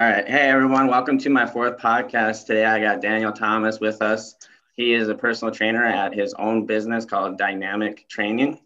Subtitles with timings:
[0.00, 0.28] All right.
[0.28, 0.86] Hey, everyone.
[0.86, 2.46] Welcome to my fourth podcast.
[2.46, 4.36] Today, I got Daniel Thomas with us.
[4.76, 8.60] He is a personal trainer at his own business called Dynamic Training.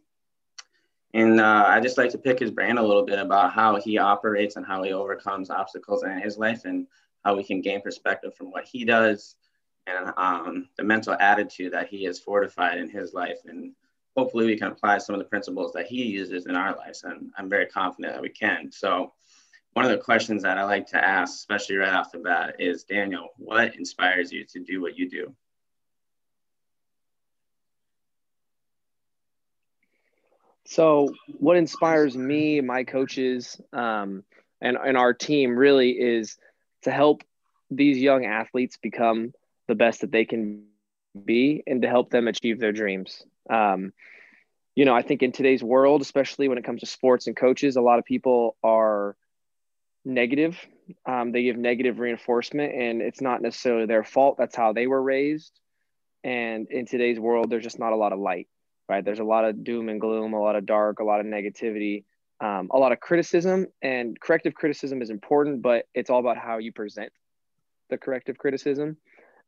[1.14, 3.96] And uh, I just like to pick his brain a little bit about how he
[3.96, 6.86] operates and how he overcomes obstacles in his life and
[7.24, 9.36] how we can gain perspective from what he does
[9.86, 13.38] and um, the mental attitude that he has fortified in his life.
[13.46, 13.72] And
[14.18, 17.04] hopefully, we can apply some of the principles that he uses in our lives.
[17.04, 18.70] And I'm very confident that we can.
[18.70, 19.14] So,
[19.72, 22.84] one of the questions that I like to ask, especially right off the bat, is
[22.84, 25.34] Daniel, what inspires you to do what you do?
[30.64, 34.24] So, what inspires me, my coaches, um,
[34.60, 36.36] and, and our team really is
[36.82, 37.24] to help
[37.70, 39.32] these young athletes become
[39.68, 40.64] the best that they can
[41.24, 43.24] be and to help them achieve their dreams.
[43.50, 43.92] Um,
[44.74, 47.76] you know, I think in today's world, especially when it comes to sports and coaches,
[47.76, 49.16] a lot of people are
[50.04, 50.56] negative.
[51.06, 54.36] Um, they give negative reinforcement, and it's not necessarily their fault.
[54.38, 55.52] That's how they were raised.
[56.24, 58.48] And in today's world, there's just not a lot of light,
[58.88, 59.04] right?
[59.04, 62.04] There's a lot of doom and gloom, a lot of dark, a lot of negativity,
[62.40, 63.66] um, a lot of criticism.
[63.80, 67.12] And corrective criticism is important, but it's all about how you present
[67.90, 68.96] the corrective criticism.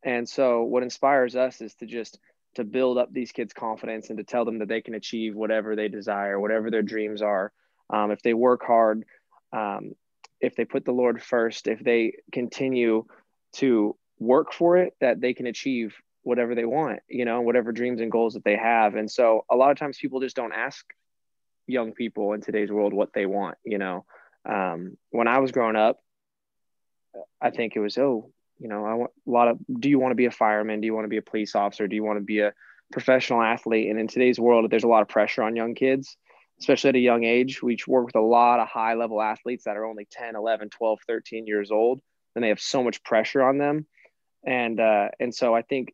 [0.02, 2.18] And so, what inspires us is to just
[2.55, 5.74] to build up these kids' confidence and to tell them that they can achieve whatever
[5.74, 7.52] they desire, whatever their dreams are.
[7.91, 9.05] Um, if they work hard,
[9.52, 9.94] um,
[10.40, 13.04] if they put the Lord first, if they continue
[13.54, 18.00] to work for it, that they can achieve whatever they want, you know, whatever dreams
[18.00, 18.94] and goals that they have.
[18.94, 20.84] And so a lot of times people just don't ask
[21.66, 24.05] young people in today's world what they want, you know.
[24.46, 25.98] Um, when I was growing up,
[27.40, 30.12] I think it was, oh, you know, I want a lot of, do you want
[30.12, 30.80] to be a fireman?
[30.80, 31.86] Do you want to be a police officer?
[31.86, 32.52] Do you want to be a
[32.92, 33.90] professional athlete?
[33.90, 36.16] And in today's world, there's a lot of pressure on young kids
[36.64, 37.62] especially at a young age.
[37.62, 40.98] We work with a lot of high level athletes that are only 10, 11, 12,
[41.06, 42.00] 13 years old,
[42.34, 43.86] and they have so much pressure on them.
[44.46, 45.92] And, uh, and so I think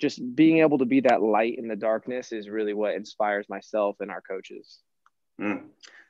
[0.00, 3.96] just being able to be that light in the darkness is really what inspires myself
[4.00, 4.80] and our coaches.
[5.40, 5.62] Mm.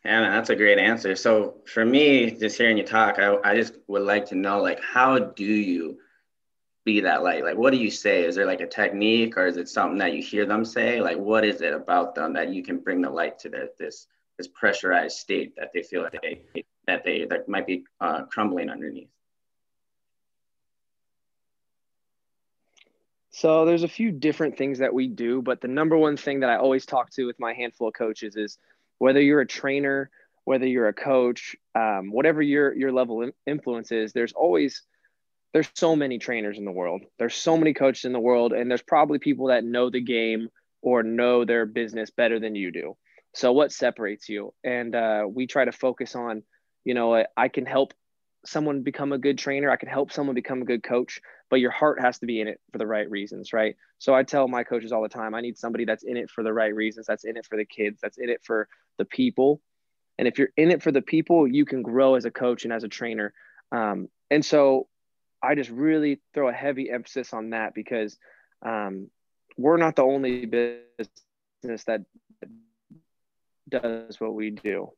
[0.05, 1.15] Yeah, that's a great answer.
[1.15, 4.81] So for me, just hearing you talk, I, I just would like to know, like,
[4.83, 5.99] how do you
[6.85, 7.45] be that light?
[7.45, 8.25] Like, what do you say?
[8.25, 11.01] Is there like a technique, or is it something that you hear them say?
[11.01, 14.07] Like, what is it about them that you can bring the light to their, this
[14.37, 16.43] this pressurized state that they feel that they
[16.87, 19.09] that they that might be uh, crumbling underneath?
[23.31, 26.51] So there's a few different things that we do, but the number one thing that
[26.51, 28.59] I always talk to with my handful of coaches is
[28.99, 30.09] whether you're a trainer,
[30.45, 34.83] whether you're a coach, um, whatever your your level of influence is, there's always
[35.55, 37.03] there's so many trainers in the world.
[37.19, 40.49] There's so many coaches in the world, and there's probably people that know the game
[40.83, 42.97] or know their business better than you do.
[43.35, 44.53] So what separates you?
[44.65, 46.43] And uh, we try to focus on,
[46.85, 47.95] you know, I can help
[48.45, 49.71] someone become a good trainer.
[49.71, 51.21] I can help someone become a good coach,
[51.51, 53.77] but your heart has to be in it for the right reasons, right?
[53.99, 56.43] So I tell my coaches all the time, I need somebody that's in it for
[56.43, 57.07] the right reasons.
[57.07, 58.01] That's in it for the kids.
[58.03, 59.61] That's in it for the people.
[60.19, 62.73] And if you're in it for the people, you can grow as a coach and
[62.73, 63.33] as a trainer.
[63.73, 64.89] Um, and so
[65.45, 68.17] I just really throw a heavy emphasis on that because
[68.63, 69.11] um,
[69.57, 72.03] we're not the only business that
[73.69, 74.91] does what we do,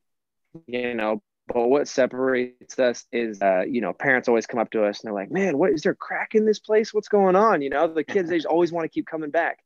[0.65, 1.21] you know.
[1.47, 5.07] But what separates us is, uh, you know, parents always come up to us and
[5.07, 6.93] they're like, "Man, what is there crack in this place?
[6.93, 9.59] What's going on?" You know, the kids they just always want to keep coming back,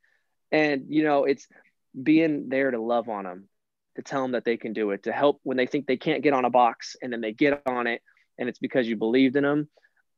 [0.52, 1.48] and you know, it's
[2.02, 3.50] being there to love on them,
[3.96, 6.24] to tell them that they can do it, to help when they think they can't
[6.24, 8.02] get on a box, and then they get on it,
[8.38, 9.70] and it's because you believed in them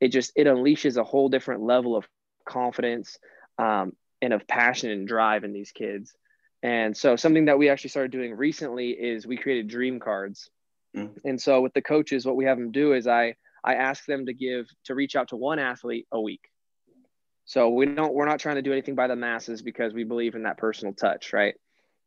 [0.03, 2.06] it just it unleashes a whole different level of
[2.46, 3.18] confidence
[3.58, 6.14] um, and of passion and drive in these kids.
[6.62, 10.50] And so something that we actually started doing recently is we created dream cards.
[10.96, 11.18] Mm.
[11.25, 13.34] and so with the coaches what we have them do is i
[13.64, 16.52] i ask them to give to reach out to one athlete a week.
[17.46, 20.35] So we don't we're not trying to do anything by the masses because we believe
[20.35, 21.56] in that personal touch right?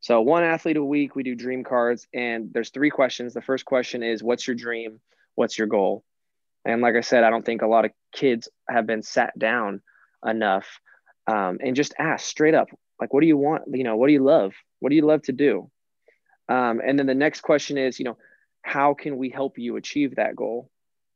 [0.00, 3.34] So one athlete a week we do dream cards and there's three questions.
[3.34, 5.00] The first question is what's your dream?
[5.34, 6.04] What's your goal
[6.66, 9.82] and like I said, I don't think a lot of kids have been sat down
[10.26, 10.66] enough
[11.28, 12.68] um, and just asked straight up,
[13.00, 13.62] like, what do you want?
[13.72, 14.52] You know, what do you love?
[14.80, 15.70] What do you love to do?
[16.48, 18.18] Um, and then the next question is, you know,
[18.62, 20.68] how can we help you achieve that goal?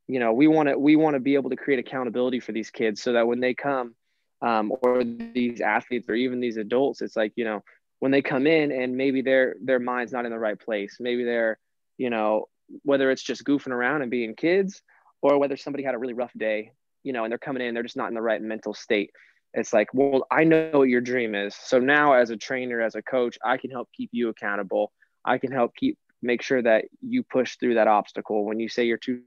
[0.06, 2.70] You know, we want to we want to be able to create accountability for these
[2.70, 3.94] kids so that when they come,
[4.42, 7.62] um, or these athletes or even these adults, it's like you know
[7.98, 11.24] when they come in and maybe their their mind's not in the right place, maybe
[11.24, 11.58] they're
[11.98, 12.46] you know
[12.82, 14.82] whether it's just goofing around and being kids
[15.22, 16.72] or whether somebody had a really rough day,
[17.02, 19.10] you know, and they're coming in, they're just not in the right mental state.
[19.52, 21.54] It's like, well, I know what your dream is.
[21.56, 24.92] So now as a trainer, as a coach, I can help keep you accountable.
[25.24, 28.44] I can help keep make sure that you push through that obstacle.
[28.44, 29.22] When you say you're too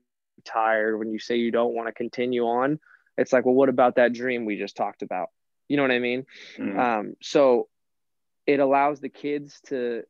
[0.46, 2.80] tired, when you say you don't want to continue on,
[3.18, 5.30] it's like, well, what about that dream we just talked about?
[5.68, 6.26] You know what I mean?
[6.58, 6.80] Mm-hmm.
[6.80, 7.68] Um, so
[8.46, 10.04] it allows the kids to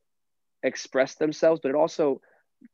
[0.61, 2.21] express themselves, but it also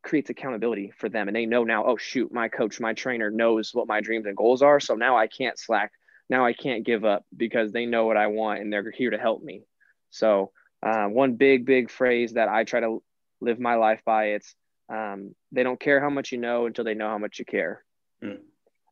[0.03, 1.27] creates accountability for them.
[1.27, 4.36] And they know now, oh, shoot, my coach, my trainer knows what my dreams and
[4.36, 4.80] goals are.
[4.80, 5.91] So now I can't slack.
[6.30, 9.18] Now I can't give up because they know what I want and they're here to
[9.18, 9.63] help me.
[10.12, 10.51] So,
[10.81, 13.03] uh, one big, big phrase that I try to
[13.41, 14.56] live my life by it's
[14.89, 17.83] um, they don't care how much you know until they know how much you care.
[18.24, 18.39] Mm.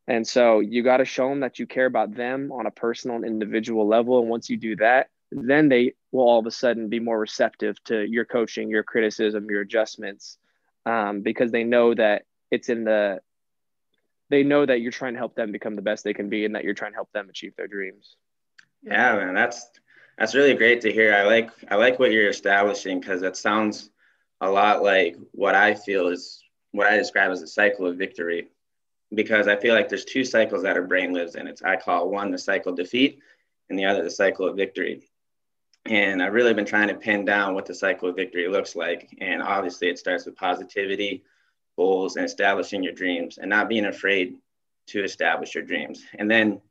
[0.07, 3.17] And so you got to show them that you care about them on a personal
[3.17, 4.19] and individual level.
[4.19, 7.83] And once you do that, then they will all of a sudden be more receptive
[7.85, 10.37] to your coaching, your criticism, your adjustments,
[10.87, 13.19] um, because they know that it's in the,
[14.29, 16.55] they know that you're trying to help them become the best they can be and
[16.55, 18.15] that you're trying to help them achieve their dreams.
[18.81, 19.67] Yeah, man, that's,
[20.17, 21.13] that's really great to hear.
[21.13, 23.89] I like, I like what you're establishing because it sounds
[24.39, 26.41] a lot like what I feel is
[26.71, 28.47] what I describe as a cycle of victory
[29.13, 31.47] because I feel like there's two cycles that our brain lives in.
[31.47, 33.19] It's I call one the cycle of defeat
[33.69, 35.06] and the other the cycle of victory.
[35.87, 39.15] And I've really been trying to pin down what the cycle of victory looks like.
[39.21, 41.23] And obviously it starts with positivity,
[41.77, 44.35] goals, and establishing your dreams and not being afraid
[44.87, 46.03] to establish your dreams.
[46.15, 46.61] And then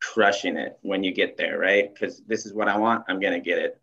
[0.00, 1.92] crushing it when you get there, right?
[1.92, 3.80] Because this is what I want, I'm gonna get it.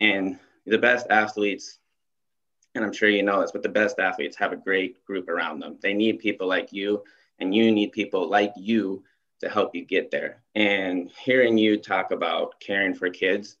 [0.00, 1.78] And the best athletes,
[2.74, 5.60] and I'm sure you know this, but the best athletes have a great group around
[5.60, 5.78] them.
[5.80, 7.02] They need people like you
[7.38, 9.02] and you need people like you
[9.40, 10.42] to help you get there.
[10.54, 13.56] And hearing you talk about caring for kids,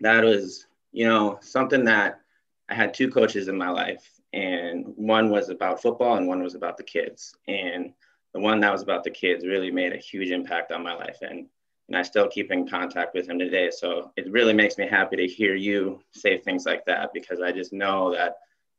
[0.00, 2.20] that was, you know, something that
[2.68, 6.54] I had two coaches in my life, and one was about football and one was
[6.54, 7.34] about the kids.
[7.46, 7.92] And
[8.34, 11.18] the one that was about the kids really made a huge impact on my life.
[11.22, 11.46] And
[11.88, 13.70] and I still keep in contact with him today.
[13.70, 17.50] So it really makes me happy to hear you say things like that because I
[17.50, 18.36] just know that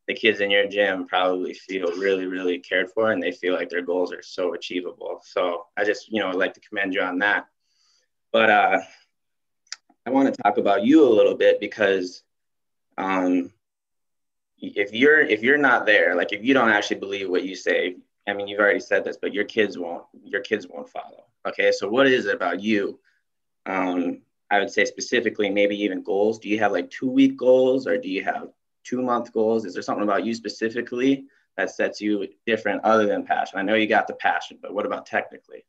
[0.07, 3.69] the kids in your gym probably feel really, really cared for and they feel like
[3.69, 5.21] their goals are so achievable.
[5.23, 7.47] So I just, you know, like to commend you on that.
[8.31, 8.79] But uh,
[10.09, 12.23] I want to talk about you a little bit because
[12.97, 13.53] um,
[14.57, 17.97] if you're if you're not there, like if you don't actually believe what you say,
[18.27, 21.25] I mean, you've already said this, but your kids won't your kids won't follow.
[21.47, 22.99] Okay, so what is it about you?
[23.67, 26.39] Um, I would say specifically, maybe even goals.
[26.39, 28.47] Do you have like two week goals, or do you have
[28.83, 29.63] two month goals?
[29.63, 31.25] Is there something about you specifically
[31.55, 33.59] that sets you different other than passion?
[33.59, 35.65] I know you got the passion, but what about technically?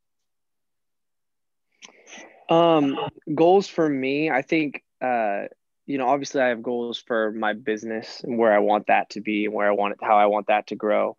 [2.50, 2.98] Um,
[3.34, 5.44] goals for me, I think, uh,
[5.86, 9.20] you know, obviously I have goals for my business and where I want that to
[9.20, 11.16] be and where I want it, how I want that to grow.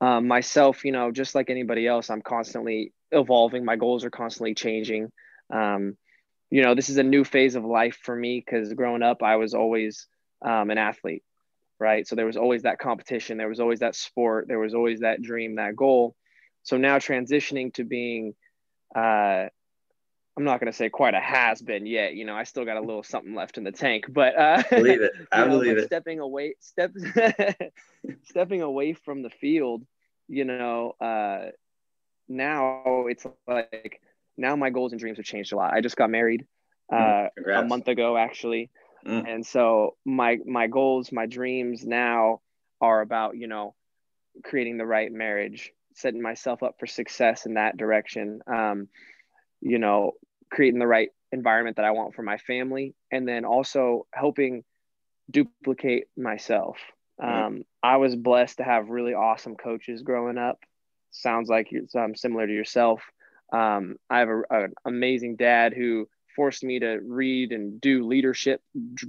[0.00, 3.64] Um, myself, you know, just like anybody else, I'm constantly evolving.
[3.64, 5.12] My goals are constantly changing.
[5.50, 5.96] Um,
[6.50, 9.36] you know, this is a new phase of life for me because growing up, I
[9.36, 10.06] was always
[10.44, 11.22] um, an athlete
[11.82, 12.06] right?
[12.06, 15.20] So there was always that competition, there was always that sport, there was always that
[15.20, 16.14] dream, that goal.
[16.62, 18.34] So now transitioning to being,
[18.94, 19.46] uh,
[20.36, 22.14] I'm not going to say quite a has been yet.
[22.14, 25.02] You know, I still got a little something left in the tank, but uh, believe
[25.02, 25.12] it.
[25.30, 25.86] I know, believe it.
[25.86, 26.92] Stepping away, step,
[28.24, 29.84] stepping away from the field.
[30.28, 31.50] You know, uh,
[32.28, 34.00] now it's like
[34.38, 35.74] now my goals and dreams have changed a lot.
[35.74, 36.46] I just got married
[36.90, 38.70] mm, uh, a month ago, actually.
[39.06, 39.28] Mm.
[39.28, 42.40] And so my my goals, my dreams now
[42.80, 43.74] are about, you know,
[44.44, 48.40] creating the right marriage, setting myself up for success in that direction.
[48.46, 48.88] Um,
[49.62, 50.12] you know,
[50.50, 54.64] creating the right environment that I want for my family, and then also helping
[55.30, 56.76] duplicate myself.
[57.22, 60.58] Um, I was blessed to have really awesome coaches growing up.
[61.12, 63.02] Sounds like you're um, similar to yourself.
[63.52, 68.60] Um, I have a, an amazing dad who forced me to read and do leadership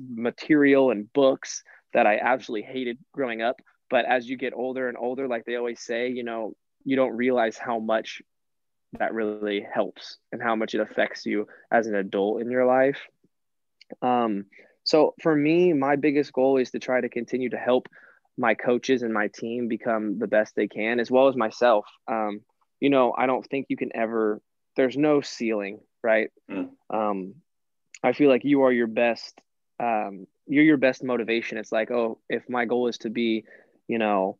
[0.09, 3.61] material and books that I absolutely hated growing up.
[3.89, 7.15] But as you get older and older, like they always say, you know, you don't
[7.15, 8.21] realize how much
[8.99, 12.99] that really helps and how much it affects you as an adult in your life.
[14.01, 14.45] Um,
[14.83, 17.87] so for me, my biggest goal is to try to continue to help
[18.37, 21.85] my coaches and my team become the best they can, as well as myself.
[22.07, 22.41] Um,
[22.79, 24.41] you know, I don't think you can ever,
[24.75, 26.29] there's no ceiling right?
[26.51, 26.69] Mm.
[26.89, 27.35] Um,
[28.03, 29.39] I feel like you are your best.
[29.79, 31.57] Um, you're your best motivation.
[31.57, 33.45] It's like, oh, if my goal is to be,
[33.87, 34.37] you know,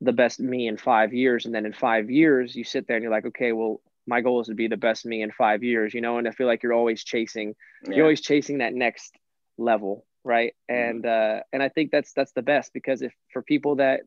[0.00, 3.02] the best me in five years, and then in five years you sit there and
[3.02, 5.92] you're like, okay, well, my goal is to be the best me in five years,
[5.92, 7.96] you know, and I feel like you're always chasing, yeah.
[7.96, 9.16] you're always chasing that next
[9.58, 10.54] level, right?
[10.70, 10.90] Mm.
[10.90, 14.00] And uh, and I think that's that's the best because if for people that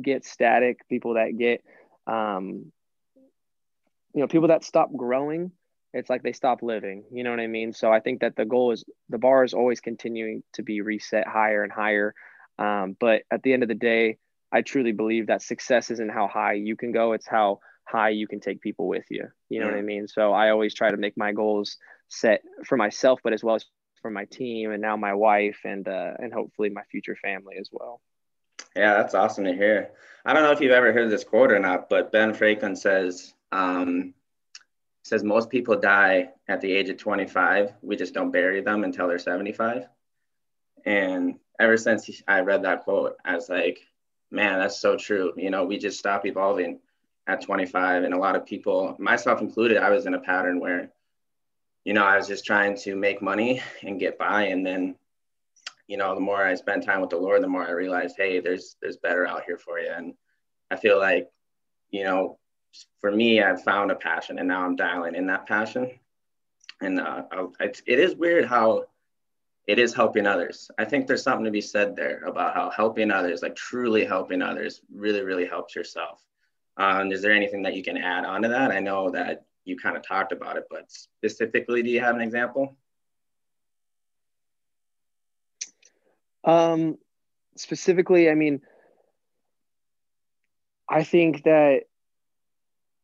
[0.00, 1.62] get static, people that get,
[2.06, 2.72] um,
[4.14, 5.52] you know, people that stop growing,
[5.94, 7.04] it's like they stop living.
[7.10, 7.72] You know what I mean?
[7.72, 11.26] So I think that the goal is the bar is always continuing to be reset
[11.26, 12.14] higher and higher.
[12.58, 14.18] Um, but at the end of the day,
[14.52, 18.26] I truly believe that success isn't how high you can go, it's how high you
[18.26, 19.28] can take people with you.
[19.48, 20.08] You know what I mean?
[20.08, 21.76] So I always try to make my goals
[22.08, 23.64] set for myself, but as well as
[24.00, 27.68] for my team and now my wife and uh, and hopefully my future family as
[27.72, 28.00] well.
[28.76, 29.90] Yeah, that's awesome to hear.
[30.24, 33.34] I don't know if you've ever heard this quote or not, but Ben Franklin says
[33.50, 34.14] um,
[35.02, 37.72] says most people die at the age of 25.
[37.82, 39.88] We just don't bury them until they're 75.
[40.84, 43.80] And ever since I read that quote, I was like,
[44.30, 45.32] man, that's so true.
[45.36, 46.80] You know, we just stop evolving
[47.26, 48.04] at 25.
[48.04, 50.90] And a lot of people, myself included, I was in a pattern where,
[51.84, 54.44] you know, I was just trying to make money and get by.
[54.44, 54.96] And then,
[55.86, 58.40] you know, the more I spend time with the Lord, the more I realized, hey,
[58.40, 59.90] there's there's better out here for you.
[59.90, 60.14] And
[60.70, 61.28] I feel like,
[61.90, 62.38] you know,
[63.00, 65.98] for me, I've found a passion and now I'm dialing in that passion.
[66.80, 67.22] And uh,
[67.58, 68.84] it's, it is weird how
[69.68, 70.70] it is helping others.
[70.78, 74.40] I think there's something to be said there about how helping others, like truly helping
[74.40, 76.24] others, really, really helps yourself.
[76.78, 78.70] Um, is there anything that you can add on to that?
[78.70, 82.22] I know that you kind of talked about it, but specifically, do you have an
[82.22, 82.78] example?
[86.44, 86.96] Um,
[87.58, 88.62] specifically, I mean,
[90.88, 91.82] I think that,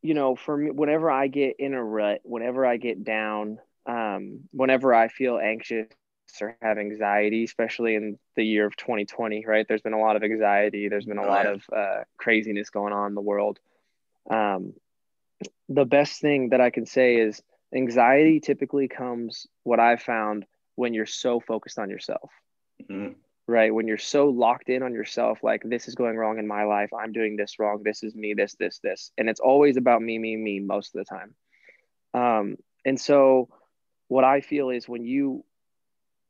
[0.01, 4.49] you know, for me, whenever I get in a rut, whenever I get down, um,
[4.51, 5.89] whenever I feel anxious
[6.41, 9.67] or have anxiety, especially in the year of 2020, right?
[9.69, 10.89] There's been a lot of anxiety.
[10.89, 13.59] There's been a lot of uh, craziness going on in the world.
[14.31, 14.75] Um,
[15.69, 17.43] the best thing that I can say is
[17.75, 22.31] anxiety typically comes, what I've found, when you're so focused on yourself,
[22.83, 23.13] mm-hmm.
[23.47, 23.73] right?
[23.73, 26.91] When you're so locked in on yourself, like this is going wrong in my life.
[26.93, 27.83] I'm doing this wrong.
[27.85, 29.13] This is me, this, this, this.
[29.19, 31.35] And it's always about me, me, me most of the time.
[32.15, 33.49] Um, and so,
[34.09, 35.45] what I feel is when you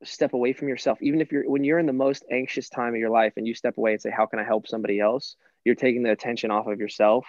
[0.04, 0.98] step away from yourself.
[1.02, 3.54] Even if you're when you're in the most anxious time of your life and you
[3.54, 5.36] step away and say how can i help somebody else?
[5.64, 7.26] you're taking the attention off of yourself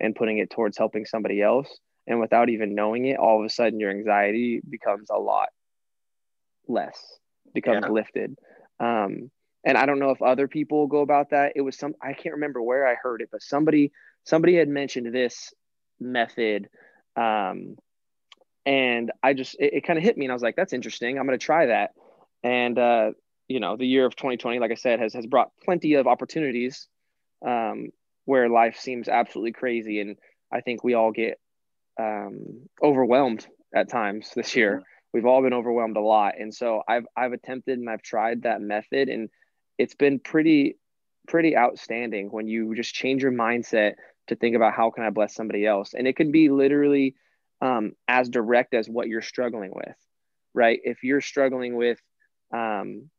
[0.00, 1.68] and putting it towards helping somebody else.
[2.06, 5.48] And without even knowing it all of a sudden your anxiety becomes a lot
[6.66, 7.02] less
[7.54, 7.92] becomes yeah.
[7.92, 8.38] lifted.
[8.78, 9.30] Um,
[9.64, 11.52] and i don't know if other people go about that.
[11.56, 13.92] It was some i can't remember where i heard it but somebody
[14.24, 15.52] somebody had mentioned this
[15.98, 16.68] method
[17.16, 17.76] um,
[18.64, 21.18] and i just it, it kind of hit me and i was like that's interesting.
[21.18, 21.90] I'm going to try that
[22.42, 23.12] and uh,
[23.48, 26.88] you know, the year of 2020, like I said, has has brought plenty of opportunities
[27.44, 27.88] um,
[28.24, 30.16] where life seems absolutely crazy, and
[30.52, 31.40] I think we all get
[31.98, 34.82] um, overwhelmed at times this year.
[35.12, 38.60] We've all been overwhelmed a lot, and so I've I've attempted and I've tried that
[38.60, 39.30] method, and
[39.78, 40.76] it's been pretty
[41.26, 43.94] pretty outstanding when you just change your mindset
[44.28, 47.14] to think about how can I bless somebody else, and it can be literally
[47.62, 49.96] um, as direct as what you're struggling with,
[50.54, 50.78] right?
[50.84, 51.98] If you're struggling with
[52.52, 53.10] um,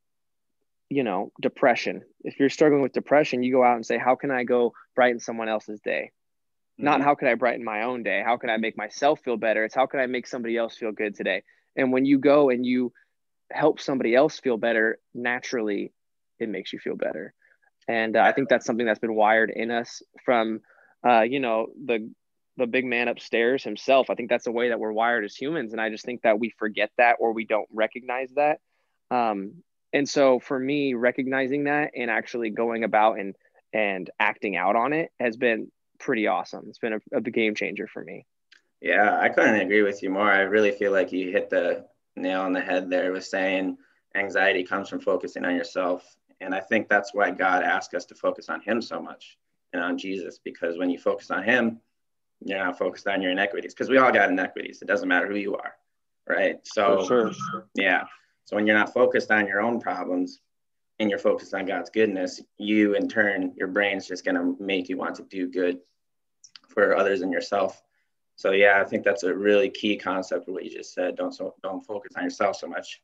[0.89, 2.01] you know, depression.
[2.24, 5.19] If you're struggling with depression, you go out and say, How can I go brighten
[5.19, 6.12] someone else's day?
[6.79, 6.86] Mm-hmm.
[6.86, 8.24] Not how can I brighten my own day?
[8.25, 9.63] How can I make myself feel better?
[9.65, 11.43] It's how can I make somebody else feel good today?
[11.75, 12.91] And when you go and you
[13.51, 15.93] help somebody else feel better, naturally,
[16.39, 17.33] it makes you feel better.
[17.88, 20.62] And uh, I think that's something that's been wired in us from,
[21.07, 22.12] uh, you know, the
[22.57, 24.09] the big man upstairs himself.
[24.09, 26.39] I think that's the way that we're wired as humans, and I just think that
[26.39, 28.59] we forget that or we don't recognize that
[29.11, 29.63] um,
[29.93, 33.35] and so for me, recognizing that and actually going about and
[33.73, 36.65] and acting out on it has been pretty awesome.
[36.69, 38.25] It's been a, a game changer for me.
[38.81, 40.31] Yeah, I couldn't agree with you more.
[40.31, 41.85] I really feel like you hit the
[42.15, 43.77] nail on the head there with saying
[44.15, 46.03] anxiety comes from focusing on yourself.
[46.41, 49.37] And I think that's why God asked us to focus on Him so much
[49.73, 51.79] and on Jesus, because when you focus on Him,
[52.43, 54.81] you're not focused on your inequities, because we all got inequities.
[54.81, 55.73] It doesn't matter who you are,
[56.27, 56.59] right?
[56.63, 57.31] So, sure.
[57.75, 58.05] yeah.
[58.49, 60.39] So when you're not focused on your own problems
[60.97, 64.89] and you're focused on God's goodness, you in turn, your brain's just going to make
[64.89, 65.77] you want to do good
[66.67, 67.83] for others and yourself.
[68.37, 71.15] So yeah, I think that's a really key concept of what you just said.
[71.15, 73.03] Don't so don't focus on yourself so much.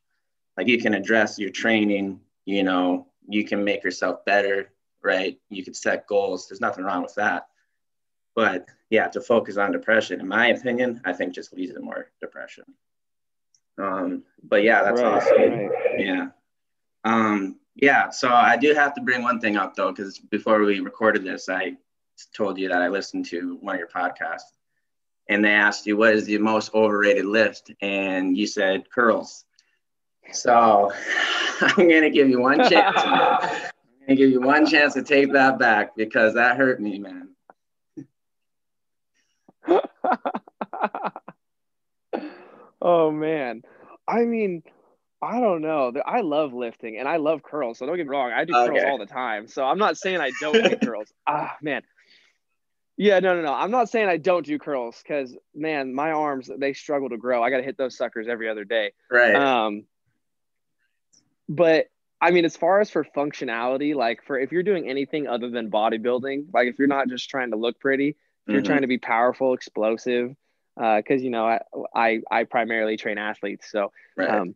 [0.56, 5.38] Like you can address your training, you know, you can make yourself better, right?
[5.48, 6.48] You can set goals.
[6.48, 7.46] There's nothing wrong with that.
[8.34, 12.10] But yeah, to focus on depression, in my opinion, I think just leads to more
[12.20, 12.64] depression.
[13.78, 15.36] Um, but yeah, that's right, awesome.
[15.36, 15.70] Right.
[15.98, 16.26] Yeah.
[17.04, 18.10] Um, yeah.
[18.10, 21.48] So I do have to bring one thing up though, because before we recorded this,
[21.48, 21.76] I
[22.34, 24.56] told you that I listened to one of your podcasts
[25.28, 29.44] and they asked you what is the most overrated lift and you said curls
[30.32, 30.92] so
[31.60, 33.70] i'm going to give you one chance i'm
[34.06, 37.28] going to give you one chance to take that back because that hurt me man
[42.80, 43.62] Oh man.
[44.08, 44.62] I mean,
[45.22, 45.92] I don't know.
[46.04, 47.78] I love lifting and I love curls.
[47.78, 48.32] So don't get me wrong.
[48.32, 48.68] I do okay.
[48.68, 49.48] curls all the time.
[49.48, 51.12] So I'm not saying I don't do curls.
[51.26, 51.82] Ah, man.
[52.98, 53.52] Yeah, no, no, no.
[53.52, 57.42] I'm not saying I don't do curls because man, my arms they struggle to grow.
[57.42, 58.92] I got to hit those suckers every other day.
[59.10, 59.34] Right.
[59.34, 59.84] Um.
[61.48, 61.86] But
[62.20, 65.70] I mean, as far as for functionality, like for if you're doing anything other than
[65.70, 68.16] bodybuilding, like if you're not just trying to look pretty, if
[68.46, 68.66] you're mm-hmm.
[68.66, 70.34] trying to be powerful, explosive,
[70.76, 71.60] because uh, you know I,
[71.94, 74.28] I, I primarily train athletes, so right.
[74.28, 74.54] um,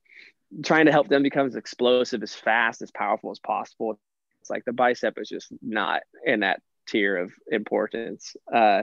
[0.62, 3.98] trying to help them become as explosive, as fast, as powerful as possible.
[4.40, 8.36] It's like the bicep is just not in that tier of importance.
[8.52, 8.82] Uh,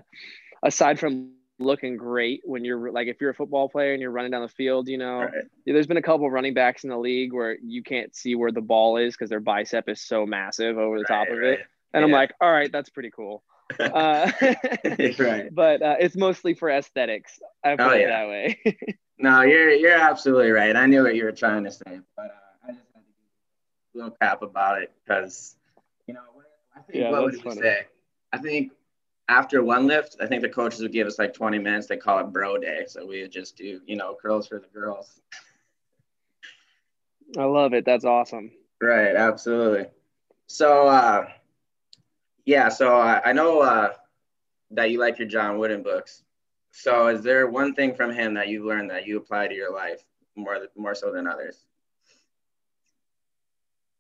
[0.64, 4.32] aside from looking great when you're like if you're a football player and you're running
[4.32, 5.32] down the field, you know, right.
[5.66, 8.62] there's been a couple running backs in the league where you can't see where the
[8.62, 11.60] ball is because their bicep is so massive over the right, top of it.
[11.94, 12.06] And yeah.
[12.06, 13.44] I'm like, all right, that's pretty cool.
[13.80, 14.32] Uh,
[15.20, 15.54] right.
[15.54, 17.40] But uh, it's mostly for aesthetics.
[17.64, 17.96] I put oh, yeah.
[17.96, 18.78] it that way.
[19.20, 20.76] no, you're you're absolutely right.
[20.76, 23.06] I knew what you were trying to say, but uh, I just had to
[23.94, 25.56] be a little crap about it because
[26.08, 26.22] you know
[26.76, 27.88] I think yeah, what would you say?
[28.34, 28.72] I think
[29.30, 31.88] after one lift, I think the coaches would give us like 20 minutes.
[31.88, 32.86] They call it bro day.
[32.88, 35.20] So we would just do, you know, curls for the girls.
[37.38, 37.84] I love it.
[37.84, 38.52] That's awesome.
[38.82, 39.16] Right.
[39.16, 39.88] Absolutely.
[40.48, 41.28] So, uh,
[42.48, 43.92] yeah, so I, I know uh,
[44.72, 46.24] that you like your John Wooden books.
[46.72, 49.74] So is there one thing from him that you've learned that you apply to your
[49.74, 50.02] life
[50.38, 51.66] more, more so than others?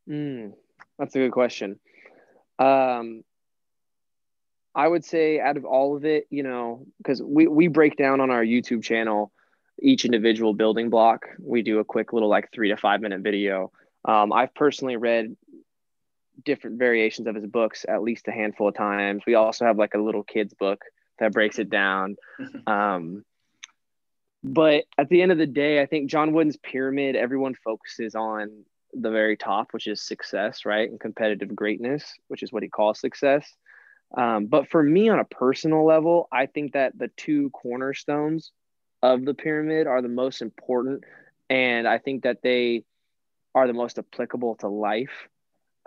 [0.10, 0.54] Mm,
[0.98, 1.78] that's a good question.
[2.58, 3.26] Um,
[4.74, 8.22] I would say out of all of it, you know, because we, we break down
[8.22, 9.34] on our YouTube channel
[9.82, 11.26] each individual building block.
[11.38, 13.74] We do a quick little like three to five minute video.
[14.06, 15.36] Um, I've personally read
[16.46, 19.24] different variations of his books at least a handful of times.
[19.26, 20.84] We also have like a little kids book
[21.20, 22.16] that breaks it down.
[22.68, 23.24] Um,
[24.44, 28.66] but at the end of the day, I think John Wooden's pyramid, everyone focuses on
[28.94, 30.90] the very top, which is success, right?
[30.90, 33.52] And competitive greatness, which is what he calls success.
[34.16, 38.52] Um, but for me, on a personal level, I think that the two cornerstones
[39.02, 41.04] of the pyramid are the most important.
[41.50, 42.84] And I think that they
[43.54, 45.28] are the most applicable to life,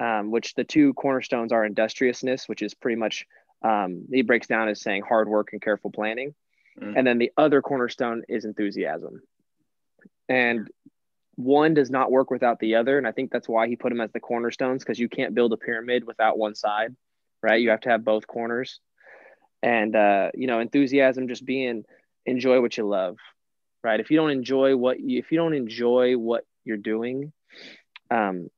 [0.01, 3.27] um, which the two cornerstones are industriousness, which is pretty much,
[3.63, 6.35] um, he breaks down as saying hard work and careful planning.
[6.81, 6.97] Mm-hmm.
[6.97, 9.23] And then the other cornerstone is enthusiasm.
[10.29, 10.69] And
[11.37, 12.99] one does not work without the other.
[12.99, 15.53] And I think that's why he put them as the cornerstones because you can't build
[15.53, 16.97] a pyramid without one side
[17.43, 17.61] right?
[17.61, 18.81] You have to have both corners.
[19.63, 21.85] And, uh, you know, enthusiasm just being
[22.27, 23.17] enjoy what you love,
[23.83, 24.01] right?
[24.01, 27.33] If you don't enjoy what you, if you don't enjoy what you're doing,
[28.11, 28.49] um,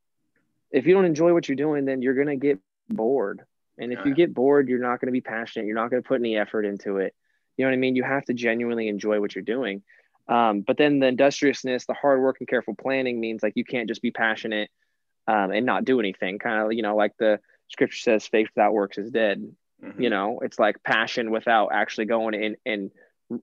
[0.73, 2.59] if you don't enjoy what you're doing, then you're going to get
[2.89, 3.43] bored.
[3.79, 5.67] And if you get bored, you're not going to be passionate.
[5.67, 7.15] You're not going to put any effort into it.
[7.57, 7.97] You know what I mean?
[7.97, 9.83] You have to genuinely enjoy what you're doing.
[10.29, 13.89] Um, but then the industriousness, the hard work and careful planning means like you can't
[13.89, 14.71] just be passionate
[15.27, 16.39] um, and not do anything.
[16.39, 19.43] Kind of, you know, like the scripture says faith without works is dead
[19.83, 20.01] mm-hmm.
[20.01, 22.91] you know it's like passion without actually going in and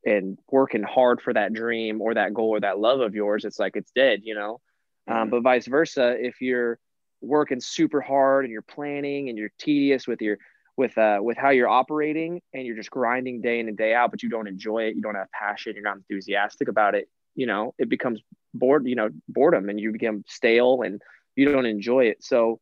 [0.06, 3.60] and working hard for that dream or that goal or that love of yours it's
[3.60, 4.62] like it's dead you know
[5.08, 5.22] um, mm-hmm.
[5.24, 6.80] um, but vice versa if you're
[7.22, 10.38] working super hard and you're planning and you're tedious with your
[10.78, 14.12] with uh with how you're operating and you're just grinding day in and day out
[14.12, 17.46] but you don't enjoy it you don't have passion you're not enthusiastic about it you
[17.46, 18.22] know it becomes
[18.54, 21.02] bored you know boredom and you become stale and
[21.36, 22.60] you don't enjoy it so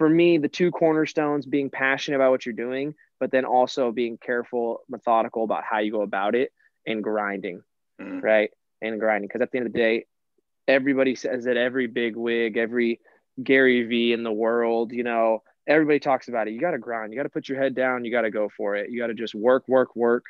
[0.00, 4.16] for me, the two cornerstones being passionate about what you're doing, but then also being
[4.16, 6.52] careful, methodical about how you go about it
[6.86, 7.60] and grinding,
[8.00, 8.22] mm.
[8.22, 8.50] right?
[8.80, 9.28] And grinding.
[9.28, 10.06] Because at the end of the day,
[10.66, 12.98] everybody says that every big wig, every
[13.42, 16.52] Gary Vee in the world, you know, everybody talks about it.
[16.52, 17.12] You got to grind.
[17.12, 18.04] You got to put your head down.
[18.04, 18.90] You got to go for it.
[18.90, 20.24] You got to just work, work, work.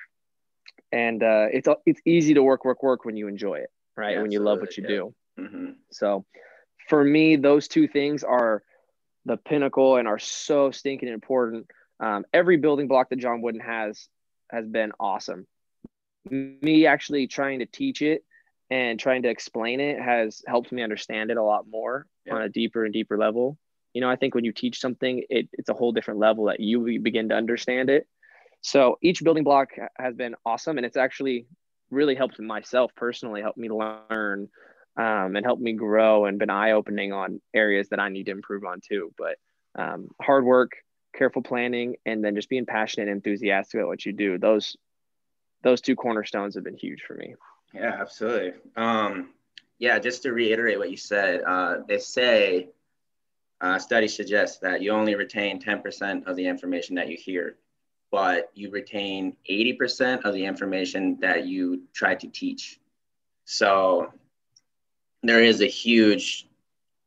[0.92, 4.08] And uh, it's it's easy to work, work, work when you enjoy it, right?
[4.08, 4.88] Absolutely, when you love what you yeah.
[4.88, 5.14] do.
[5.38, 5.70] Mm-hmm.
[5.90, 6.24] So,
[6.88, 8.62] for me, those two things are
[9.24, 11.70] the pinnacle and are so stinking important.
[12.00, 14.08] Um, every building block that John Wooden has
[14.50, 15.46] has been awesome.
[16.28, 18.24] Me actually trying to teach it
[18.70, 22.34] and trying to explain it has helped me understand it a lot more yeah.
[22.34, 23.58] on a deeper and deeper level.
[23.92, 26.60] You know, I think when you teach something, it, it's a whole different level that
[26.60, 28.06] you begin to understand it.
[28.60, 31.46] So each building block has been awesome, and it's actually
[31.90, 34.48] really helped myself personally, helped me learn
[34.96, 38.32] um, and helped me grow and been eye opening on areas that I need to
[38.32, 39.12] improve on too.
[39.18, 39.36] But
[39.74, 40.72] um, hard work,
[41.16, 44.38] careful planning, and then just being passionate and enthusiastic about what you do.
[44.38, 44.76] Those
[45.62, 47.34] those two cornerstones have been huge for me.
[47.72, 48.52] Yeah, absolutely.
[48.76, 49.30] Um,
[49.78, 52.68] yeah, just to reiterate what you said, uh, they say
[53.60, 57.56] uh, studies suggest that you only retain 10% of the information that you hear,
[58.10, 62.80] but you retain 80% of the information that you try to teach.
[63.44, 64.12] So
[65.22, 66.48] there is a huge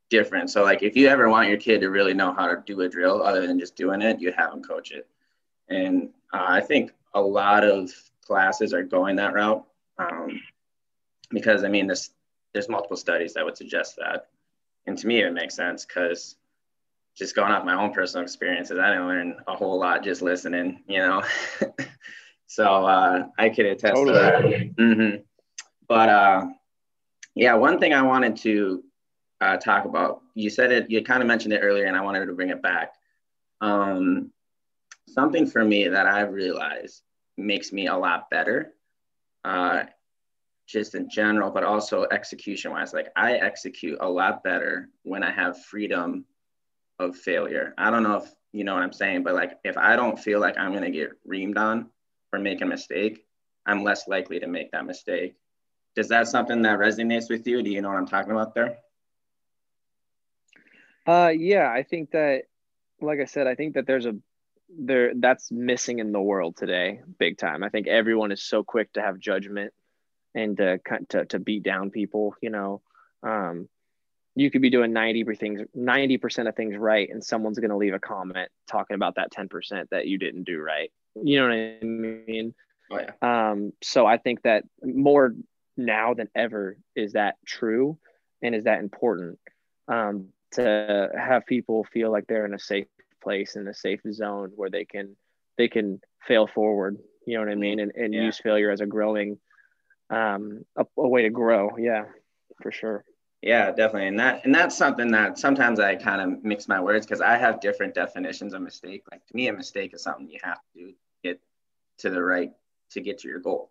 [0.10, 0.54] difference.
[0.54, 2.90] So like if you ever want your kid to really know how to do a
[2.90, 5.08] drill other than just doing it, you have them coach it.
[5.70, 9.66] And uh, I think a lot of classes are going that route
[9.98, 10.40] um,
[11.34, 12.12] because I mean this
[12.54, 14.28] there's multiple studies that would suggest that.
[14.86, 16.36] And to me, it makes sense because
[17.16, 20.84] just going off my own personal experiences, I didn't learn a whole lot just listening,
[20.88, 21.24] you know.
[22.48, 24.14] so uh, I could attest totally.
[24.14, 24.44] to that.
[24.76, 25.22] Mm-hmm.
[25.88, 26.46] But uh,
[27.36, 28.84] yeah, one thing I wanted to
[29.42, 32.26] uh, talk about, you said it, you kind of mentioned it earlier, and I wanted
[32.26, 32.94] to bring it back.
[33.62, 34.32] Um,
[35.08, 37.02] something for me that I've realized
[37.38, 38.74] makes me a lot better,
[39.44, 39.84] uh,
[40.68, 42.94] just in general, but also execution wise.
[42.94, 46.26] Like I execute a lot better when I have freedom
[47.00, 47.74] of failure.
[47.78, 50.40] I don't know if you know what I'm saying, but like if I don't feel
[50.40, 51.90] like I'm to get reamed on
[52.30, 53.26] for making a mistake,
[53.66, 55.36] I'm less likely to make that mistake.
[55.96, 57.62] Does that something that resonates with you?
[57.62, 58.78] Do you know what I'm talking about there?
[61.06, 62.44] Uh, yeah, I think that,
[63.02, 64.16] like I said, I think that there's a
[64.76, 67.64] there that's missing in the world today, big time.
[67.64, 69.74] I think everyone is so quick to have judgment
[70.36, 72.36] and to to, to beat down people.
[72.42, 72.82] You know,
[73.24, 73.70] um,
[74.36, 77.94] you could be doing 90 things 90% of things right and someone's going to leave
[77.94, 81.78] a comment talking about that 10% that you didn't do right you know what i
[81.86, 82.54] mean
[82.92, 83.50] oh, yeah.
[83.52, 85.36] um, so i think that more
[85.78, 87.98] now than ever is that true
[88.42, 89.40] and is that important
[89.88, 92.88] um, to have people feel like they're in a safe
[93.22, 95.16] place in a safe zone where they can
[95.58, 98.24] they can fail forward you know what i mean and, and yeah.
[98.24, 99.38] use failure as a growing
[100.14, 102.06] um, a, a way to grow yeah
[102.62, 103.04] for sure
[103.44, 104.08] yeah, definitely.
[104.08, 107.36] And that and that's something that sometimes I kind of mix my words because I
[107.36, 109.04] have different definitions of mistake.
[109.12, 110.96] Like to me, a mistake is something you have to do to
[111.26, 111.42] get
[112.00, 112.52] to the right
[112.92, 113.70] to get to your goal.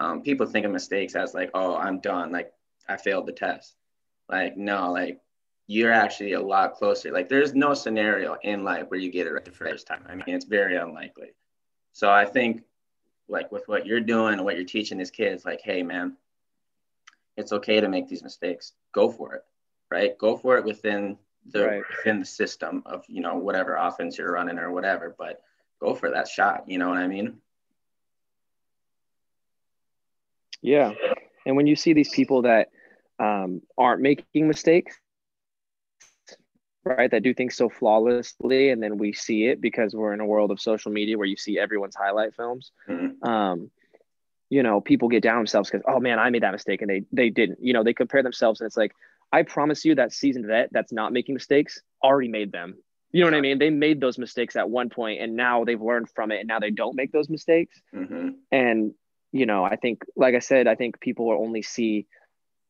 [0.00, 2.32] Um, people think of mistakes as like, oh, I'm done.
[2.32, 2.52] Like
[2.88, 3.76] I failed the test.
[4.28, 5.20] Like no, like
[5.68, 7.12] you're actually a lot closer.
[7.12, 10.02] Like there's no scenario in life where you get it right the first time.
[10.08, 11.28] I mean, it's very unlikely.
[11.92, 12.64] So I think
[13.28, 16.16] like with what you're doing and what you're teaching these kids, like, hey man,
[17.36, 18.72] it's okay to make these mistakes.
[18.92, 19.44] Go for it,
[19.90, 20.16] right?
[20.18, 21.18] Go for it within
[21.50, 21.82] the right.
[21.96, 25.14] within the system of you know whatever offense you're running or whatever.
[25.16, 25.40] But
[25.80, 26.64] go for that shot.
[26.66, 27.38] You know what I mean?
[30.62, 30.92] Yeah,
[31.44, 32.70] and when you see these people that
[33.18, 34.98] um, aren't making mistakes,
[36.86, 37.10] right?
[37.10, 40.50] That do things so flawlessly, and then we see it because we're in a world
[40.50, 42.70] of social media where you see everyone's highlight films.
[42.88, 43.28] Mm-hmm.
[43.28, 43.70] Um,
[44.48, 47.02] you know, people get down themselves because, oh man, I made that mistake and they
[47.12, 47.58] they didn't.
[47.60, 48.92] You know, they compare themselves and it's like,
[49.32, 52.76] I promise you that seasoned vet that's not making mistakes already made them.
[53.12, 53.58] You know what I mean?
[53.58, 56.60] They made those mistakes at one point and now they've learned from it and now
[56.60, 57.80] they don't make those mistakes.
[57.94, 58.30] Mm-hmm.
[58.52, 58.92] And,
[59.32, 62.06] you know, I think, like I said, I think people will only see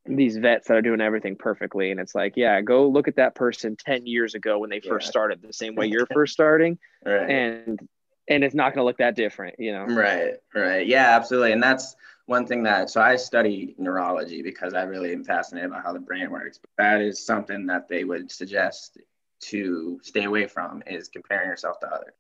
[0.09, 1.90] these vets that are doing everything perfectly.
[1.90, 4.90] And it's like, yeah, go look at that person 10 years ago when they yeah.
[4.90, 6.79] first started the same way you're first starting.
[7.05, 7.31] right.
[7.31, 7.88] And
[8.29, 9.85] and it's not going to look that different, you know?
[9.85, 10.87] Right, right.
[10.87, 11.53] Yeah, absolutely.
[11.53, 11.95] And that's
[12.27, 16.01] one thing that, so I study neurology because I really am fascinated about how the
[16.01, 16.59] brain works.
[16.59, 18.99] But that is something that they would suggest
[19.42, 22.14] to stay away from is comparing yourself to others.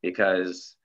[0.00, 0.76] Because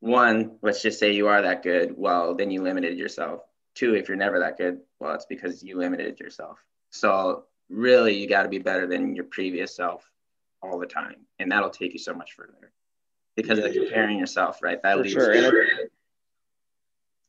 [0.00, 3.42] one, let's just say you are that good, well, then you limited yourself.
[3.74, 6.58] Two, if you're never that good, well, it's because you limited yourself.
[6.90, 10.08] So really, you got to be better than your previous self
[10.62, 11.16] all the time.
[11.38, 12.72] And that'll take you so much further
[13.34, 14.82] because of comparing yourself, right?
[14.82, 15.32] That For leads sure.
[15.32, 15.88] to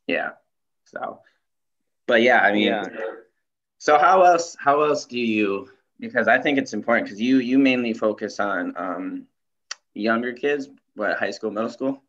[0.08, 0.32] yeah.
[0.86, 1.20] So,
[2.08, 2.86] but yeah, I mean, yeah.
[3.78, 4.56] so how else?
[4.60, 5.70] How else do you?
[6.00, 9.28] Because I think it's important because you you mainly focus on um,
[9.94, 12.04] younger kids, what high school, middle school.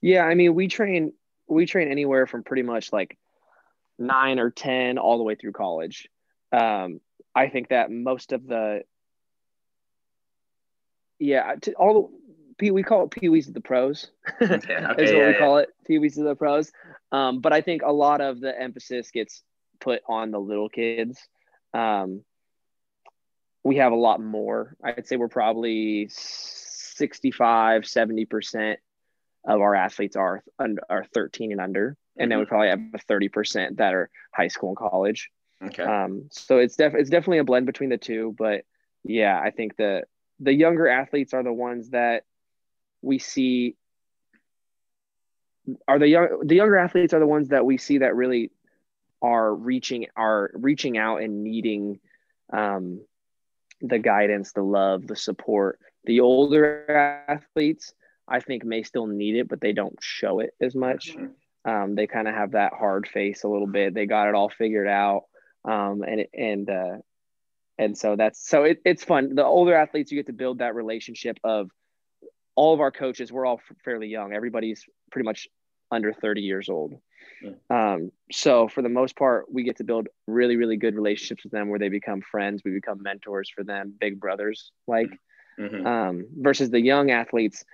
[0.00, 1.12] Yeah, I mean, we train
[1.48, 3.18] we train anywhere from pretty much like
[3.98, 6.08] nine or ten all the way through college.
[6.52, 7.00] Um,
[7.34, 8.82] I think that most of the
[11.18, 11.94] yeah, to, all
[12.58, 14.10] the we call it Pee Wees of the pros.
[14.42, 15.38] okay, okay, is what yeah, we yeah.
[15.38, 16.70] call it, Pee Wees of the pros.
[17.12, 19.42] Um, but I think a lot of the emphasis gets
[19.80, 21.18] put on the little kids.
[21.72, 22.22] Um,
[23.64, 24.76] we have a lot more.
[24.84, 28.76] I'd say we're probably 65, 70%
[29.46, 30.42] of our athletes are
[30.88, 31.96] are 13 and under.
[32.16, 32.48] And then we mm-hmm.
[32.48, 35.30] probably have 30% that are high school and college.
[35.62, 35.82] Okay.
[35.82, 38.64] Um, so it's def- it's definitely a blend between the two, but
[39.02, 40.06] yeah, I think that
[40.40, 42.24] the younger athletes are the ones that
[43.02, 43.76] we see
[45.88, 48.50] are the young the younger athletes are the ones that we see that really
[49.22, 52.00] are reaching are reaching out and needing
[52.52, 53.00] um,
[53.80, 57.94] the guidance the love the support the older athletes
[58.28, 61.70] i think may still need it but they don't show it as much mm-hmm.
[61.70, 64.50] um, they kind of have that hard face a little bit they got it all
[64.50, 65.22] figured out
[65.64, 66.96] um, and and uh,
[67.78, 69.34] and so that's so it, it's fun.
[69.34, 71.70] The older athletes, you get to build that relationship of
[72.54, 73.32] all of our coaches.
[73.32, 74.32] We're all fairly young.
[74.32, 75.48] Everybody's pretty much
[75.90, 76.94] under 30 years old.
[77.68, 81.52] Um, so for the most part, we get to build really, really good relationships with
[81.52, 82.62] them where they become friends.
[82.64, 85.10] We become mentors for them, big brothers, like
[85.58, 85.86] mm-hmm.
[85.86, 87.64] um, versus the young athletes.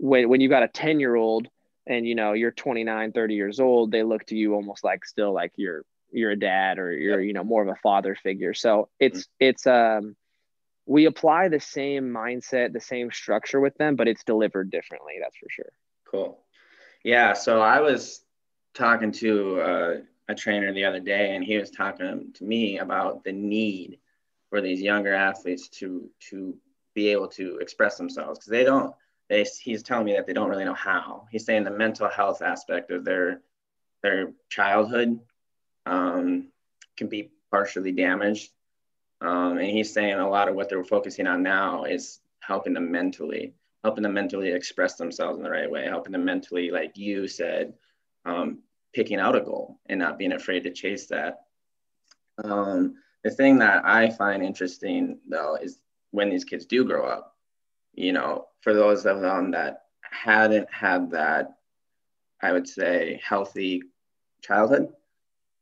[0.00, 1.48] When, when you got a 10 year old
[1.86, 5.32] and, you know, you're 29, 30 years old, they look to you almost like still
[5.32, 8.54] like you're, you're a dad or you're, you know, more of a father figure.
[8.54, 9.46] So it's, mm-hmm.
[9.48, 10.16] it's, um,
[10.86, 15.14] we apply the same mindset, the same structure with them, but it's delivered differently.
[15.20, 15.72] That's for sure.
[16.10, 16.38] Cool.
[17.04, 17.34] Yeah.
[17.34, 18.22] So I was
[18.74, 19.96] talking to uh,
[20.28, 23.98] a trainer the other day, and he was talking to me about the need
[24.48, 26.56] for these younger athletes to to
[26.94, 28.94] be able to express themselves because they don't.
[29.28, 31.26] They, he's telling me that they don't really know how.
[31.30, 33.40] He's saying the mental health aspect of their
[34.02, 35.20] their childhood
[35.84, 36.48] um,
[36.96, 38.50] can be partially damaged,
[39.20, 42.90] um, and he's saying a lot of what they're focusing on now is helping them
[42.90, 47.26] mentally, helping them mentally express themselves in the right way, helping them mentally, like you
[47.28, 47.74] said,
[48.24, 48.60] um,
[48.94, 51.44] picking out a goal and not being afraid to chase that.
[52.42, 55.78] Um, the thing that I find interesting though is
[56.10, 57.36] when these kids do grow up,
[57.98, 61.54] you know, for those of them that hadn't had that,
[62.40, 63.82] I would say, healthy
[64.40, 64.92] childhood,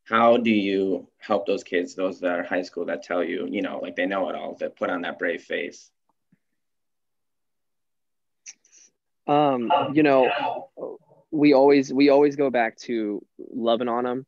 [0.04, 3.62] how do you help those kids, those that are high school that tell you, you
[3.62, 5.90] know, like they know it all, that put on that brave face?
[9.26, 10.68] Um, you know,
[11.30, 14.26] we always we always go back to loving on them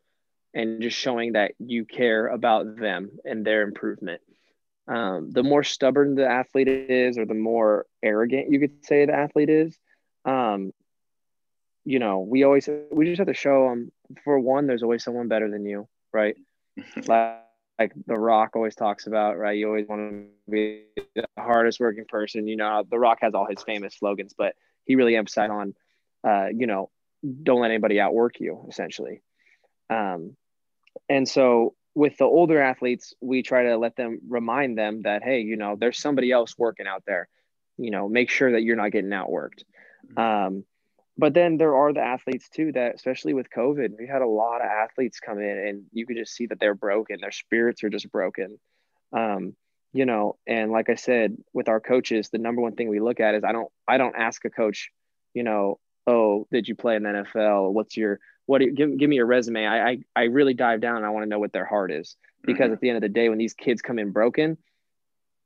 [0.54, 4.22] and just showing that you care about them and their improvement.
[4.88, 9.14] Um, the more stubborn the athlete is, or the more arrogant you could say the
[9.14, 9.78] athlete is,
[10.24, 10.72] um,
[11.84, 13.92] you know, we always we just have to show them.
[14.24, 16.36] For one, there's always someone better than you, right?
[17.06, 17.36] like,
[17.78, 19.56] like The Rock always talks about, right?
[19.56, 22.48] You always want to be the hardest working person.
[22.48, 24.54] You know, The Rock has all his famous slogans, but
[24.86, 25.74] he really emphasized on
[26.26, 26.90] uh, you know,
[27.42, 29.22] don't let anybody outwork you essentially.
[29.90, 30.36] Um,
[31.08, 35.40] and so with the older athletes, we try to let them remind them that, hey,
[35.40, 37.26] you know, there's somebody else working out there.
[37.76, 39.64] You know, make sure that you're not getting outworked.
[40.06, 40.18] Mm-hmm.
[40.20, 40.64] Um,
[41.16, 44.60] but then there are the athletes too that, especially with COVID, we had a lot
[44.60, 47.18] of athletes come in and you could just see that they're broken.
[47.20, 48.60] Their spirits are just broken.
[49.12, 49.56] Um,
[49.92, 53.18] you know, and like I said, with our coaches, the number one thing we look
[53.18, 54.90] at is I don't, I don't ask a coach,
[55.34, 57.72] you know, oh, did you play in the NFL?
[57.72, 58.62] What's your what?
[58.62, 59.66] You, give give me your resume.
[59.66, 61.04] I, I I really dive down.
[61.04, 62.72] I want to know what their heart is because mm-hmm.
[62.72, 64.56] at the end of the day, when these kids come in broken,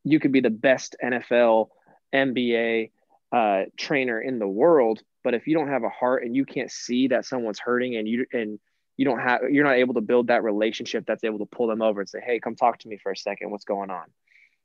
[0.05, 1.69] you could be the best NFL,
[2.15, 2.93] NBA
[3.33, 6.71] uh, trainer in the world, but if you don't have a heart and you can't
[6.71, 8.61] see that someone's hurting and you and
[8.97, 11.83] you don't have you're not able to build that relationship that's able to pull them
[11.83, 14.05] over and say hey come talk to me for a second what's going on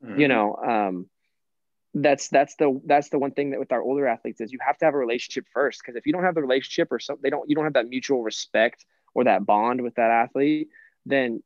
[0.04, 0.20] mm-hmm.
[0.20, 1.06] you know um,
[1.94, 4.76] that's that's the that's the one thing that with our older athletes is you have
[4.76, 7.30] to have a relationship first because if you don't have the relationship or something they
[7.30, 10.68] don't you don't have that mutual respect or that bond with that athlete
[11.06, 11.42] then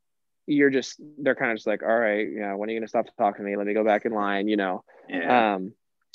[0.47, 2.85] you're just they're kind of just like all right you know when are you going
[2.85, 3.57] to stop talking to me?
[3.57, 4.85] Let me go back in line you know?
[5.09, 5.55] Yeah.
[5.55, 5.73] um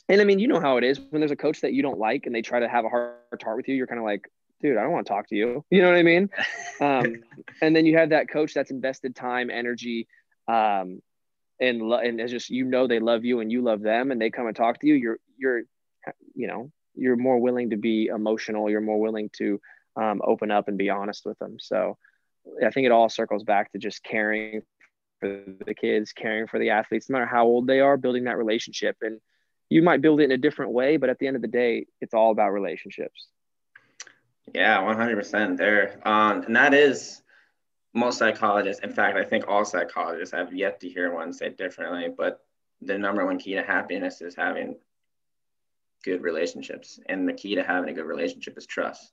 [0.10, 1.00] and i mean you know how it is.
[1.00, 3.40] When there's a coach that you don't like and they try to have a heart
[3.40, 4.30] to heart with you you're kind of like
[4.62, 5.63] dude i don't want to talk to you.
[5.72, 6.30] You know what i mean?
[6.82, 7.24] Um
[7.62, 10.08] and then you have that coach that's invested time energy
[10.48, 11.02] um
[11.60, 14.22] and lo- and it's just you know they love you and you love them and
[14.22, 15.62] they come and talk to you you're you're
[16.36, 19.60] you know you're more willing to be emotional you're more willing to
[19.96, 21.58] um, open up and be honest with them.
[21.60, 21.98] So
[22.65, 24.62] i think it all circles back to just caring
[25.20, 28.38] for the kids caring for the athletes no matter how old they are building that
[28.38, 28.96] relationship.
[29.02, 29.20] And
[29.70, 31.88] you might build it in a different way but at the end of the day
[32.00, 33.28] it's all about relationships.
[34.54, 36.00] Yeah 100% there.
[36.06, 37.22] Um, and that is
[37.97, 42.07] most psychologists, in fact, I think all psychologists have yet to hear one say differently,
[42.15, 42.45] but
[42.81, 44.75] the number one key to happiness is having
[46.03, 46.99] good relationships.
[47.07, 49.12] And the key to having a good relationship is trust.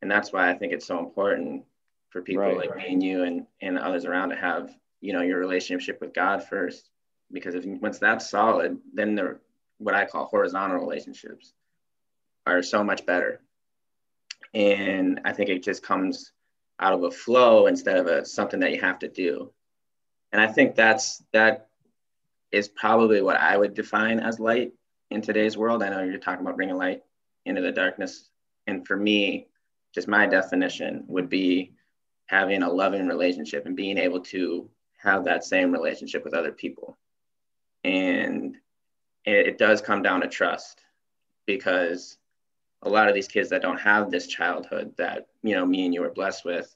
[0.00, 1.64] And that's why I think it's so important
[2.08, 2.56] for people right.
[2.56, 6.14] like me and you and, and others around to have, you know, your relationship with
[6.14, 6.88] God first.
[7.30, 9.38] Because if once that's solid, then the
[9.78, 11.52] what I call horizontal relationships
[12.46, 13.40] are so much better.
[14.54, 16.32] And I think it just comes
[16.80, 19.52] out of a flow instead of a something that you have to do.
[20.32, 21.68] And I think that's that
[22.50, 24.72] is probably what I would define as light
[25.10, 25.82] in today's world.
[25.82, 27.02] I know you're talking about bringing light
[27.44, 28.28] into the darkness.
[28.66, 29.48] And for me,
[29.94, 31.72] just my definition would be
[32.26, 34.68] having a loving relationship and being able to
[35.02, 36.96] have that same relationship with other people.
[37.82, 38.56] And
[39.24, 40.80] it, does come down to trust
[41.46, 42.18] because
[42.82, 45.94] a lot of these kids that don't have this childhood that you know me and
[45.94, 46.74] you were blessed with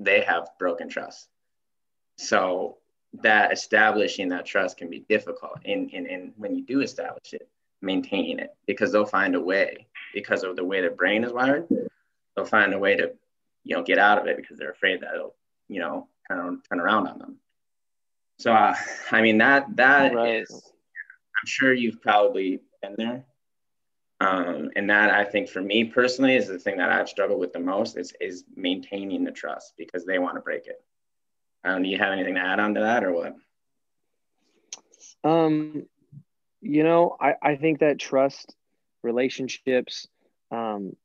[0.00, 1.28] they have broken trust
[2.16, 2.78] So
[3.22, 5.58] that establishing that trust can be difficult.
[5.64, 7.48] And, and, and when you do establish it,
[7.82, 11.66] maintaining it because they'll find a way because of the way their brain is wired.
[12.36, 13.12] They'll find a way to,
[13.64, 15.34] you know, get out of it because they're afraid that it'll,
[15.68, 17.36] you know, turn, turn around on them.
[18.38, 18.74] So, uh,
[19.10, 20.42] I mean, that, that right.
[20.42, 23.24] is, I'm sure you've probably been there.
[24.20, 27.54] Um, and that I think for me personally is the thing that I've struggled with
[27.54, 30.82] the most is, is maintaining the trust because they want to break it.
[31.64, 33.36] Um, do you have anything to add on to that or what?
[35.24, 35.86] Um,
[36.60, 38.54] you know, I, I think that trust,
[39.02, 40.06] relationships,
[40.50, 40.96] um,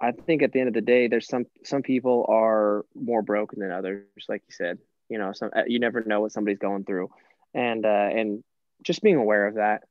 [0.00, 3.60] I think at the end of the day, there's some some people are more broken
[3.60, 4.78] than others, like you said.
[5.08, 7.10] You know, some you never know what somebody's going through,
[7.52, 8.42] and uh, and
[8.82, 9.84] just being aware of that,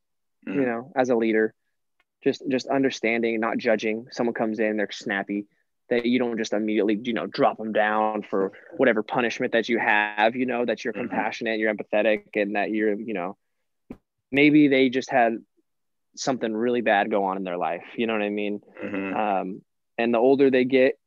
[0.47, 0.56] mm.
[0.56, 1.54] you know, as a leader,
[2.23, 4.07] just just understanding, not judging.
[4.12, 5.45] Someone comes in, they're snappy
[5.89, 9.79] that you don't just immediately you know drop them down for whatever punishment that you
[9.79, 11.07] have you know that you're mm-hmm.
[11.07, 13.38] compassionate you're empathetic and that you're you know
[14.31, 15.38] maybe they just had
[16.15, 19.15] something really bad go on in their life you know what i mean mm-hmm.
[19.15, 19.62] um,
[19.97, 20.97] and the older they get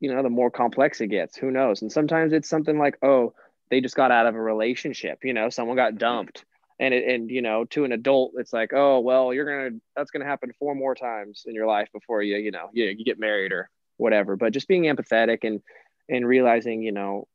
[0.00, 3.32] you know the more complex it gets who knows and sometimes it's something like oh
[3.70, 6.44] they just got out of a relationship you know someone got dumped
[6.80, 10.10] and it, and you know to an adult it's like oh well you're gonna that's
[10.10, 13.18] gonna happen four more times in your life before you you know you, you get
[13.18, 15.60] married or whatever but just being empathetic and
[16.08, 17.26] and realizing you know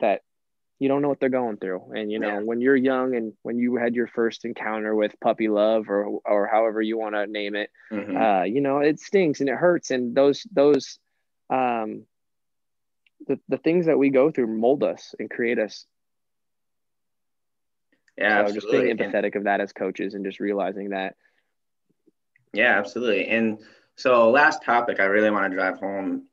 [0.00, 0.22] that
[0.78, 2.40] you don't know what they're going through and you know yeah.
[2.40, 6.46] when you're young and when you had your first encounter with puppy love or or
[6.46, 8.16] however you want to name it mm-hmm.
[8.16, 10.98] uh, you know it stings and it hurts and those those
[11.50, 12.04] um
[13.26, 15.86] the, the things that we go through mold us and create us
[18.16, 21.16] yeah so just being empathetic and, of that as coaches and just realizing that
[22.52, 23.58] yeah absolutely and
[23.98, 26.26] so, last topic I really want to drive home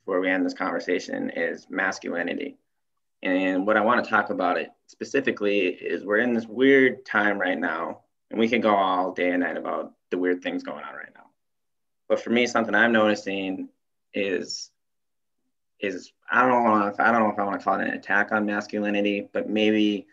[0.00, 2.58] before we end this conversation is masculinity.
[3.22, 7.38] And what I want to talk about it specifically is we're in this weird time
[7.38, 8.00] right now,
[8.30, 11.12] and we can go all day and night about the weird things going on right
[11.14, 11.26] now.
[12.08, 13.68] But for me, something I'm noticing
[14.12, 14.70] is
[15.78, 17.94] is I don't know if I don't know if I want to call it an
[17.94, 20.08] attack on masculinity, but maybe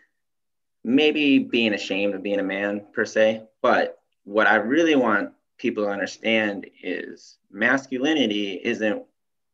[0.86, 3.42] maybe being ashamed of being a man per se.
[3.64, 9.04] But what I really want people to understand is masculinity isn't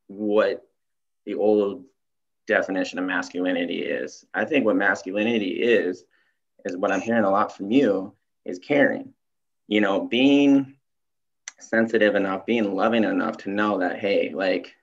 [0.08, 0.68] what
[1.26, 1.86] the old
[2.48, 4.26] definition of masculinity is.
[4.34, 6.04] I think what masculinity is,
[6.66, 8.12] is what I'm hearing a lot from you,
[8.44, 9.14] is caring.
[9.70, 10.76] You know, being
[11.60, 14.74] sensitive enough, being loving enough to know that, hey, like,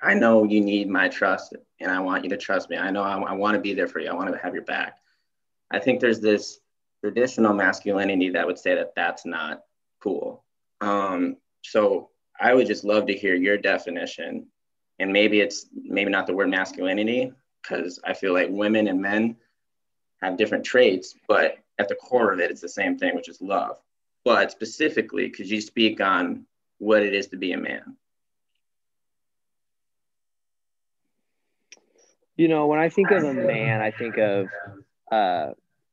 [0.00, 2.76] I know you need my trust and I want you to trust me.
[2.76, 4.08] I know I, I want to be there for you.
[4.08, 4.98] I want to have your back.
[5.70, 6.60] I think there's this
[7.02, 9.62] traditional masculinity that would say that that's not
[10.00, 10.44] cool.
[10.80, 14.46] Um, so I would just love to hear your definition.
[14.98, 19.36] And maybe it's maybe not the word masculinity, because I feel like women and men
[20.22, 23.40] have different traits, but at the core of it, it's the same thing, which is
[23.42, 23.76] love.
[24.24, 26.46] But specifically, could you speak on
[26.78, 27.96] what it is to be a man?
[32.36, 34.48] You know, when I think of a man, I think of
[35.10, 35.50] uh,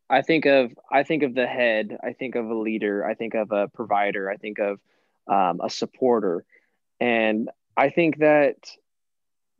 [0.09, 1.97] I think of I think of the head.
[2.03, 3.05] I think of a leader.
[3.05, 4.29] I think of a provider.
[4.29, 4.79] I think of
[5.27, 6.43] um, a supporter,
[6.99, 8.57] and I think that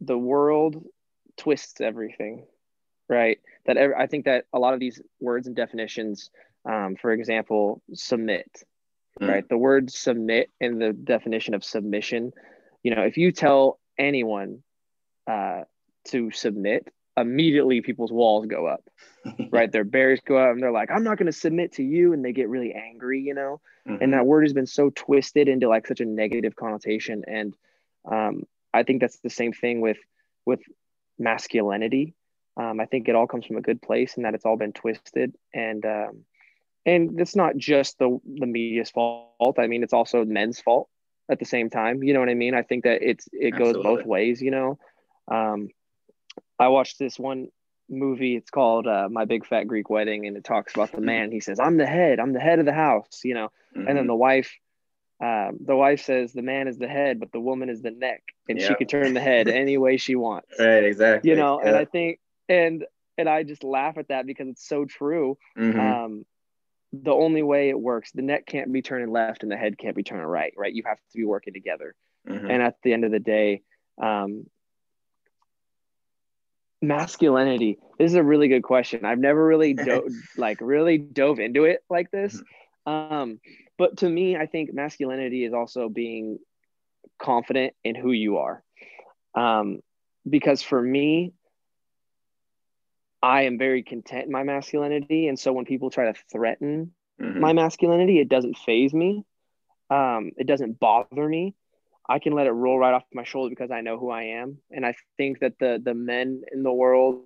[0.02, 0.84] the world
[1.38, 2.46] twists everything,
[3.08, 3.40] right?
[3.66, 6.30] That every, I think that a lot of these words and definitions,
[6.66, 8.64] um, for example, submit,
[9.22, 9.30] mm.
[9.30, 9.48] right?
[9.48, 12.34] The word submit and the definition of submission.
[12.84, 14.64] You know, if you tell anyone
[15.28, 15.62] uh,
[16.10, 18.84] to submit, immediately people's walls go up,
[19.52, 19.72] right?
[19.72, 22.14] Their barriers go up and they're like, I'm not going to submit to you.
[22.14, 23.62] And they get really angry, you know?
[23.88, 24.04] Mm-hmm.
[24.04, 27.24] And that word has been so twisted into like such a negative connotation.
[27.28, 27.56] And
[28.10, 28.44] um,
[28.74, 29.98] I think that's the same thing with,
[30.46, 30.62] with
[31.20, 32.14] masculinity.
[32.58, 34.74] Um, I think it all comes from a good place and that it's all been
[34.74, 35.36] twisted.
[35.54, 36.26] And, um,
[36.86, 39.60] and it's not just the, the media's fault.
[39.60, 40.90] I mean, it's also men's fault
[41.30, 42.04] at the same time.
[42.04, 42.56] You know what I mean?
[42.56, 43.84] I think that it's, it Absolutely.
[43.84, 44.80] goes both ways, you know?
[45.30, 45.70] Um,
[46.62, 47.48] I watched this one
[47.90, 48.36] movie.
[48.36, 51.06] It's called uh, My Big Fat Greek Wedding, and it talks about the mm-hmm.
[51.08, 51.32] man.
[51.32, 52.20] He says, "I'm the head.
[52.20, 53.48] I'm the head of the house," you know.
[53.76, 53.80] Mm-hmm.
[53.80, 54.08] And then mm-hmm.
[54.08, 54.56] the wife,
[55.24, 58.22] um, the wife says, "The man is the head, but the woman is the neck,
[58.48, 58.68] and yep.
[58.68, 60.84] she can turn the head any way she wants." Right.
[60.84, 61.32] Exactly.
[61.32, 61.60] You know.
[61.62, 61.70] Yeah.
[61.70, 62.86] And I think, and
[63.18, 65.40] and I just laugh at that because it's so true.
[65.58, 65.80] Mm-hmm.
[65.80, 66.26] Um,
[66.94, 69.96] the only way it works, the neck can't be turning left and the head can't
[69.96, 70.54] be turning right.
[70.56, 70.74] Right.
[70.74, 71.96] You have to be working together.
[72.28, 72.52] Mm-hmm.
[72.52, 73.62] And at the end of the day,
[74.02, 74.46] um,
[76.82, 81.66] masculinity this is a really good question i've never really do- like really dove into
[81.66, 82.42] it like this
[82.88, 83.24] mm-hmm.
[83.24, 83.40] um
[83.78, 86.40] but to me i think masculinity is also being
[87.22, 88.64] confident in who you are
[89.36, 89.80] um
[90.28, 91.34] because for me
[93.22, 95.28] I am very content in my masculinity.
[95.28, 97.40] And so when people try to threaten mm-hmm.
[97.40, 99.24] my masculinity, it doesn't faze me.
[99.90, 101.54] Um, it doesn't bother me.
[102.12, 104.58] I can let it roll right off my shoulder because I know who I am.
[104.70, 107.24] And I think that the the men in the world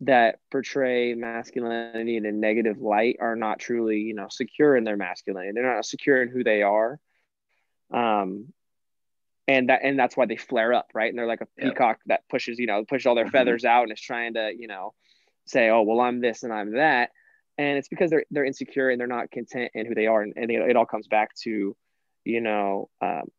[0.00, 4.98] that portray masculinity in a negative light are not truly, you know, secure in their
[4.98, 5.52] masculinity.
[5.54, 6.98] They're not secure in who they are.
[7.92, 8.52] Um,
[9.48, 11.08] and that and that's why they flare up, right?
[11.08, 13.32] And they're like a peacock that pushes, you know, pushes all their mm-hmm.
[13.32, 14.92] feathers out and is trying to, you know,
[15.46, 17.10] say, oh, well, I'm this and I'm that.
[17.56, 20.34] And it's because they're they're insecure and they're not content in who they are, and,
[20.36, 21.74] and it, it all comes back to,
[22.24, 23.30] you know, um,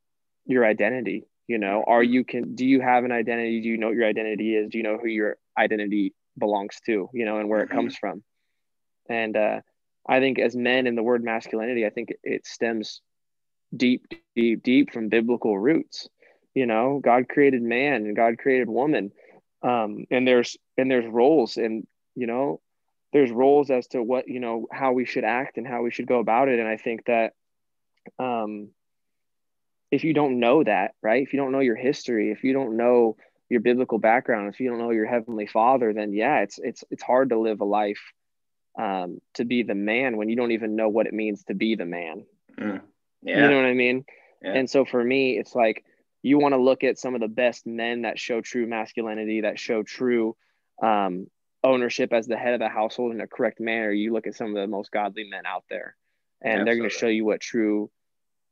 [0.45, 1.27] your identity.
[1.47, 3.61] You know, are you can do you have an identity?
[3.61, 4.69] Do you know what your identity is?
[4.69, 7.09] Do you know who your identity belongs to?
[7.13, 7.77] You know, and where it mm-hmm.
[7.77, 8.23] comes from.
[9.07, 9.59] And uh,
[10.07, 13.01] I think as men in the word masculinity, I think it stems
[13.75, 16.07] deep, deep, deep from biblical roots.
[16.53, 19.11] You know, God created man and God created woman.
[19.61, 21.85] Um, and there's and there's roles and
[22.15, 22.61] you know,
[23.13, 26.07] there's roles as to what, you know, how we should act and how we should
[26.07, 26.59] go about it.
[26.59, 27.33] And I think that
[28.19, 28.69] um
[29.95, 31.23] if you don't know that, right?
[31.23, 33.17] If you don't know your history, if you don't know
[33.49, 37.03] your biblical background, if you don't know your heavenly father, then yeah, it's it's it's
[37.03, 38.01] hard to live a life
[38.77, 41.75] um, to be the man when you don't even know what it means to be
[41.75, 42.25] the man.
[42.59, 42.81] Mm.
[43.21, 43.43] Yeah.
[43.43, 44.05] You know what I mean?
[44.41, 44.53] Yeah.
[44.53, 45.83] And so for me, it's like
[46.21, 49.59] you want to look at some of the best men that show true masculinity, that
[49.59, 50.35] show true
[50.81, 51.27] um,
[51.63, 53.91] ownership as the head of the household in a correct manner.
[53.91, 55.95] You look at some of the most godly men out there,
[56.41, 56.65] and Absolutely.
[56.65, 57.89] they're going to show you what true,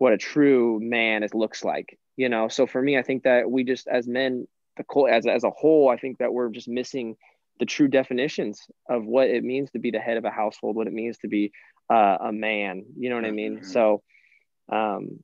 [0.04, 1.97] what a true man is looks like.
[2.18, 2.49] You know.
[2.49, 4.45] So for me, I think that we just as men,
[4.76, 7.16] the as as a whole, I think that we're just missing
[7.60, 10.88] the true definitions of what it means to be the head of a household, what
[10.88, 11.54] it means to be
[11.89, 12.84] uh, a man.
[12.97, 13.60] You know what I mean?
[13.60, 13.66] Mm-hmm.
[13.66, 14.04] So
[14.70, 15.24] um,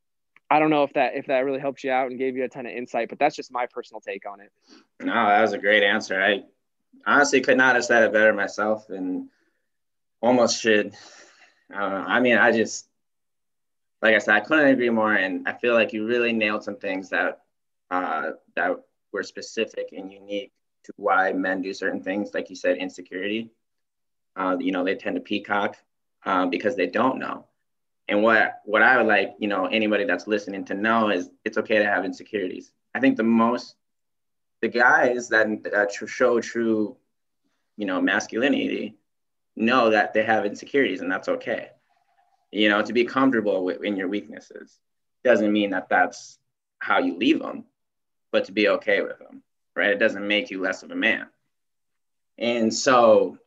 [0.49, 2.49] I don't know if that if that really helped you out and gave you a
[2.49, 4.49] ton of insight, but that's just my personal take on it.
[5.01, 6.21] No, that was a great answer.
[6.21, 6.43] I
[7.05, 9.27] honestly could not have said it better myself, and
[10.21, 10.93] almost should.
[11.69, 12.05] I don't know.
[12.07, 12.88] I mean, I just
[14.01, 16.77] like I said, I couldn't agree more, and I feel like you really nailed some
[16.77, 17.41] things that
[17.91, 18.77] uh, that
[19.11, 20.51] were specific and unique
[20.83, 22.33] to why men do certain things.
[22.33, 23.51] Like you said, insecurity.
[24.35, 25.75] Uh, you know, they tend to peacock
[26.25, 27.45] uh, because they don't know.
[28.07, 31.57] And what what I would like, you know, anybody that's listening to know is it's
[31.57, 32.71] okay to have insecurities.
[32.95, 33.75] I think the most
[34.61, 36.97] the guys that, that show true,
[37.77, 38.95] you know, masculinity
[39.55, 41.69] know that they have insecurities and that's okay.
[42.51, 44.79] You know, to be comfortable with, in your weaknesses
[45.23, 46.39] doesn't mean that that's
[46.79, 47.65] how you leave them,
[48.31, 49.43] but to be okay with them,
[49.75, 49.89] right?
[49.89, 51.27] It doesn't make you less of a man.
[52.37, 53.37] And so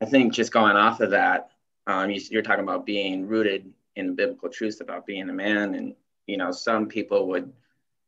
[0.00, 1.50] I think just going off of that,
[1.86, 5.94] um, you, you're talking about being rooted in biblical truths about being a man, and
[6.26, 7.52] you know, some people would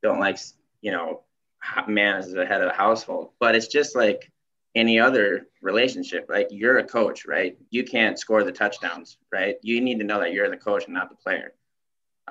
[0.03, 0.39] don't like,
[0.83, 1.23] you know,
[1.89, 4.31] man as the head of the household, but it's just like
[4.79, 6.27] any other relationship.
[6.29, 7.57] Like you're a coach, right?
[7.71, 9.57] You can't score the touchdowns, right?
[9.63, 11.53] You need to know that you're the coach and not the player.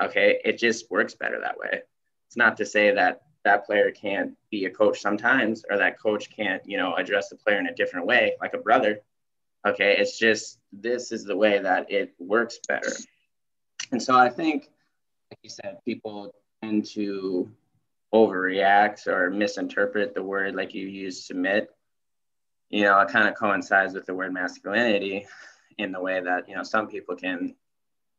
[0.00, 1.82] Okay, it just works better that way.
[2.26, 6.28] It's not to say that that player can't be a coach sometimes or that coach
[6.34, 9.00] can't you know address the player in a different way like a brother
[9.66, 12.92] Okay, it's just this is the way that it works better.
[13.90, 14.70] And so I think,
[15.30, 17.50] like you said, people tend to
[18.14, 21.68] overreact or misinterpret the word like you use submit.
[22.70, 25.26] You know, it kind of coincides with the word masculinity
[25.78, 27.54] in the way that, you know, some people can,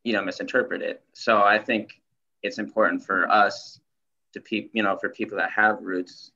[0.04, 1.04] you know, misinterpret it.
[1.14, 2.02] So I think
[2.42, 3.80] it's important for us
[4.34, 6.32] to people, you know, for people that have roots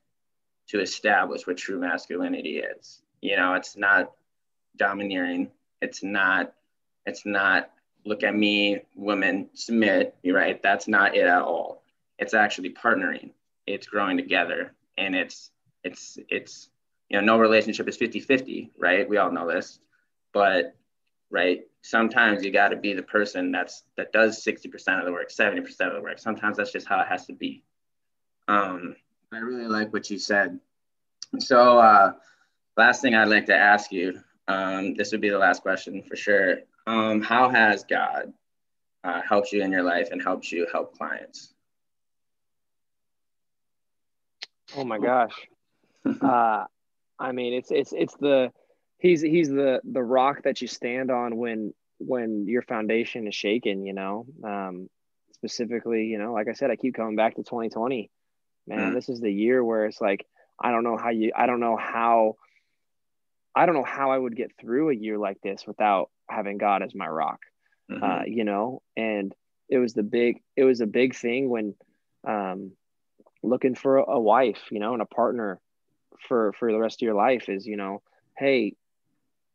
[0.68, 3.02] to establish what true masculinity is.
[3.20, 4.12] You know, it's not
[4.76, 5.50] domineering.
[5.80, 6.52] It's not,
[7.06, 7.70] it's not
[8.04, 10.62] look at me, women, submit, right?
[10.62, 11.82] That's not it at all.
[12.18, 13.30] It's actually partnering.
[13.66, 14.74] It's growing together.
[14.98, 15.50] And it's,
[15.82, 16.68] it's, it's,
[17.14, 19.08] you know, no relationship is 50 50, right?
[19.08, 19.78] We all know this.
[20.32, 20.74] But,
[21.30, 25.30] right, sometimes you got to be the person that's, that does 60% of the work,
[25.30, 26.18] 70% of the work.
[26.18, 27.62] Sometimes that's just how it has to be.
[28.48, 28.96] Um,
[29.32, 30.58] I really like what you said.
[31.38, 32.14] So, uh,
[32.76, 36.16] last thing I'd like to ask you um, this would be the last question for
[36.16, 36.56] sure.
[36.88, 38.32] Um, how has God
[39.04, 41.54] uh, helped you in your life and helped you help clients?
[44.76, 45.48] Oh my gosh.
[46.20, 46.64] uh,
[47.18, 48.52] I mean, it's it's it's the
[48.98, 53.84] he's he's the the rock that you stand on when when your foundation is shaken.
[53.84, 54.88] You know, um,
[55.32, 58.10] specifically, you know, like I said, I keep coming back to 2020.
[58.66, 60.26] Man, mm this is the year where it's like
[60.58, 62.36] I don't know how you I don't know how
[63.54, 66.82] I don't know how I would get through a year like this without having God
[66.82, 67.40] as my rock.
[67.90, 68.02] Mm-hmm.
[68.02, 69.34] Uh, you know, and
[69.68, 71.74] it was the big it was a big thing when
[72.26, 72.72] um,
[73.42, 75.60] looking for a, a wife, you know, and a partner
[76.28, 78.02] for for the rest of your life is, you know,
[78.36, 78.74] hey,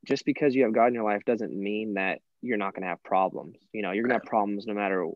[0.05, 2.89] just because you have God in your life doesn't mean that you're not going to
[2.89, 3.57] have problems.
[3.73, 5.07] You know, you're going to have problems no matter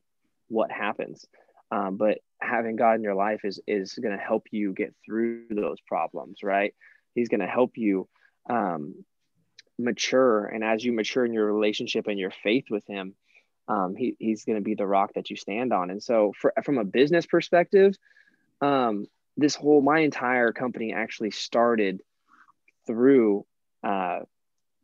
[0.49, 1.25] what happens.
[1.71, 5.45] Um, but having God in your life is is going to help you get through
[5.49, 6.73] those problems, right?
[7.15, 8.07] He's going to help you
[8.49, 9.05] um,
[9.79, 13.15] mature, and as you mature in your relationship and your faith with Him,
[13.67, 15.89] um, he, he's going to be the rock that you stand on.
[15.89, 17.95] And so, for, from a business perspective,
[18.61, 19.07] um,
[19.37, 22.01] this whole my entire company actually started
[22.85, 23.45] through.
[23.83, 24.19] Uh,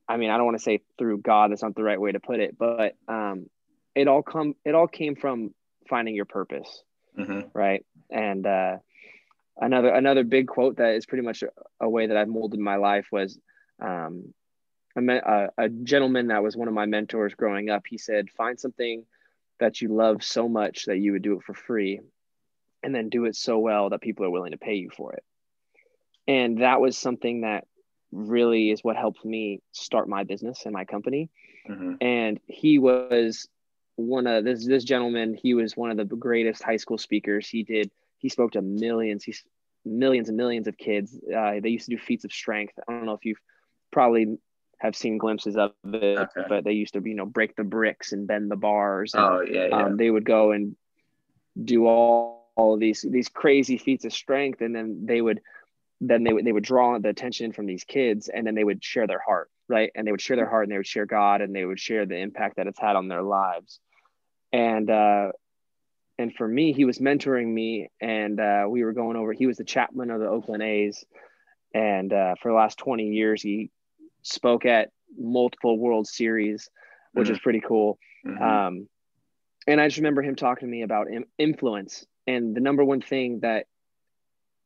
[0.07, 1.51] I mean, I don't want to say through God.
[1.51, 3.49] That's not the right way to put it, but um,
[3.95, 5.53] it all come it all came from
[5.87, 6.83] finding your purpose,
[7.17, 7.41] mm-hmm.
[7.53, 7.85] right?
[8.09, 8.77] And uh,
[9.57, 12.77] another another big quote that is pretty much a, a way that I've molded my
[12.77, 13.37] life was
[13.81, 14.33] um,
[14.95, 17.83] a, a gentleman that was one of my mentors growing up.
[17.87, 19.05] He said, "Find something
[19.59, 21.99] that you love so much that you would do it for free,
[22.83, 25.23] and then do it so well that people are willing to pay you for it."
[26.27, 27.65] And that was something that
[28.11, 31.29] really is what helped me start my business and my company.
[31.67, 31.95] Mm-hmm.
[32.01, 33.47] And he was
[33.95, 37.63] one of this this gentleman he was one of the greatest high school speakers he
[37.63, 39.43] did he spoke to millions he's
[39.83, 43.05] millions and millions of kids uh, they used to do feats of strength i don't
[43.05, 43.41] know if you've
[43.91, 44.37] probably
[44.77, 46.43] have seen glimpses of it okay.
[46.47, 49.41] but they used to you know break the bricks and bend the bars and, oh
[49.41, 49.75] yeah, yeah.
[49.75, 50.77] Um, they would go and
[51.61, 55.39] do all, all of these these crazy feats of strength and then they would
[56.01, 58.83] then they would they would draw the attention from these kids and then they would
[58.83, 61.41] share their heart right and they would share their heart and they would share god
[61.41, 63.79] and they would share the impact that it's had on their lives
[64.51, 65.31] and uh,
[66.19, 69.31] and for me, he was mentoring me, and uh, we were going over.
[69.31, 71.05] He was the chaplain of the Oakland A's,
[71.73, 73.71] and uh, for the last twenty years, he
[74.21, 76.69] spoke at multiple World Series,
[77.13, 77.35] which mm-hmm.
[77.35, 77.97] is pretty cool.
[78.27, 78.43] Mm-hmm.
[78.43, 78.89] Um,
[79.65, 81.07] and I just remember him talking to me about
[81.37, 82.05] influence,
[82.35, 83.65] and the number one thing that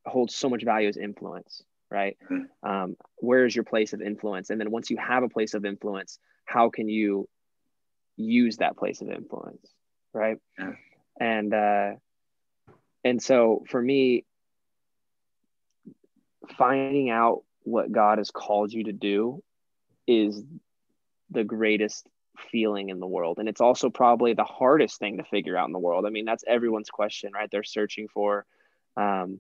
[0.06, 2.18] holds so much value is influence, right?
[2.30, 2.70] Mm-hmm.
[2.70, 4.50] Um, where is your place of influence?
[4.50, 7.28] And then once you have a place of influence, how can you
[8.16, 9.68] use that place of influence
[10.14, 10.74] right yeah.
[11.20, 11.92] and uh
[13.04, 14.24] and so for me
[16.58, 19.42] finding out what god has called you to do
[20.06, 20.44] is
[21.32, 22.08] the greatest
[22.52, 25.74] feeling in the world and it's also probably the hardest thing to figure out in
[25.74, 26.06] the world.
[26.06, 27.50] I mean that's everyone's question right?
[27.52, 28.46] They're searching for
[28.98, 29.40] um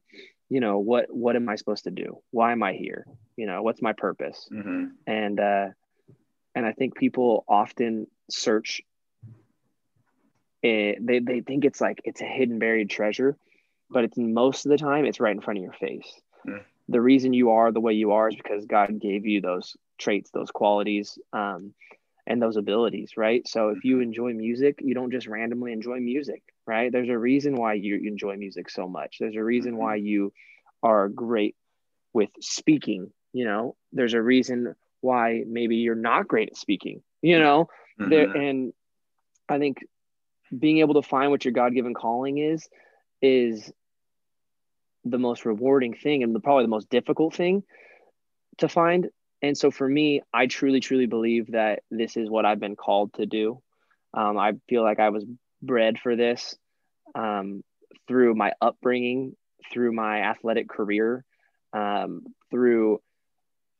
[0.49, 2.19] you know what what am i supposed to do?
[2.31, 3.05] Why am i here?
[3.37, 4.47] You know what's my purpose?
[4.51, 4.85] Mm-hmm.
[5.07, 5.67] and uh
[6.55, 8.81] and i think people often search
[10.61, 13.35] it, they, they think it's like it's a hidden buried treasure
[13.89, 16.21] but it's most of the time it's right in front of your face.
[16.47, 16.61] Mm.
[16.89, 20.29] the reason you are the way you are is because god gave you those traits
[20.31, 21.73] those qualities um,
[22.25, 23.47] and those abilities right?
[23.47, 26.91] So if you enjoy music you don't just randomly enjoy music right?
[26.91, 29.17] There's a reason why you enjoy music so much.
[29.19, 30.07] There's a reason why mm-hmm.
[30.07, 30.33] you
[30.81, 31.55] are great
[32.13, 33.75] with speaking you know?
[33.91, 37.67] There's a reason why maybe you're not great at speaking you know?
[37.99, 38.09] Mm-hmm.
[38.09, 38.73] there and
[39.47, 39.85] i think
[40.57, 42.67] being able to find what your god-given calling is
[43.21, 43.71] is
[45.05, 47.63] the most rewarding thing and the, probably the most difficult thing
[48.57, 49.09] to find
[49.43, 53.13] and so for me i truly truly believe that this is what i've been called
[53.13, 53.61] to do
[54.15, 55.25] um, i feel like i was
[55.61, 56.55] bred for this
[57.15, 57.63] um,
[58.07, 59.35] through my upbringing
[59.71, 61.23] through my athletic career
[61.73, 62.99] um, through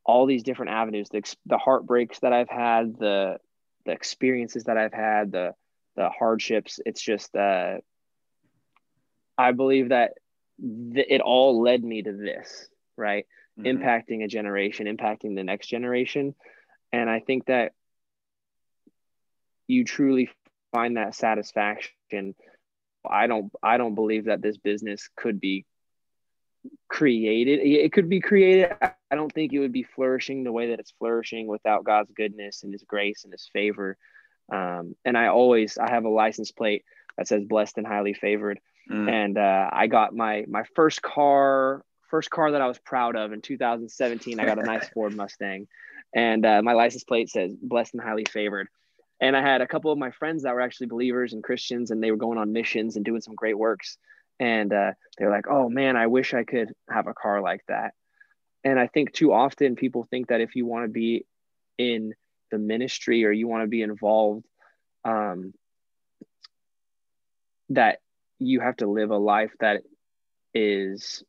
[0.06, 3.38] all these different avenues the, the heartbreaks that i've had the
[3.86, 5.54] the experiences that i've had the
[5.96, 6.80] the hardships.
[6.86, 7.78] It's just, uh,
[9.38, 10.14] I believe that
[10.60, 13.26] th- it all led me to this, right?
[13.60, 13.84] Mm-hmm.
[13.84, 16.34] Impacting a generation, impacting the next generation.
[16.92, 17.74] And I think that
[19.68, 20.30] you truly
[20.72, 22.36] find that satisfaction.
[23.08, 25.66] I don't, I don't believe that this business could be
[26.88, 27.60] created.
[27.60, 28.72] It could be created.
[28.82, 32.64] I don't think it would be flourishing the way that it's flourishing without God's goodness
[32.64, 33.98] and His grace and His favor.
[34.52, 36.84] Um, and I always I have a license plate
[37.18, 38.60] that says blessed and highly favored.
[38.92, 39.10] Mm.
[39.10, 41.84] And uh, I got my my first car
[42.14, 44.40] first car that I was proud of in 2017.
[44.40, 45.68] I got a nice Ford Mustang,
[46.14, 48.68] and uh, my license plate says blessed and highly favored.
[49.20, 52.04] And I had a couple of my friends that were actually believers and Christians, and
[52.04, 53.98] they were going on missions and doing some great works.
[54.40, 57.96] And uh, they're like, "Oh man, I wish I could have a car like that."
[58.64, 61.26] And I think too often people think that if you want to be
[61.80, 62.14] in
[62.52, 64.46] the ministry or you want to be involved
[65.04, 65.56] um,
[67.70, 68.02] that
[68.38, 69.82] you have to live a life that
[70.54, 71.24] is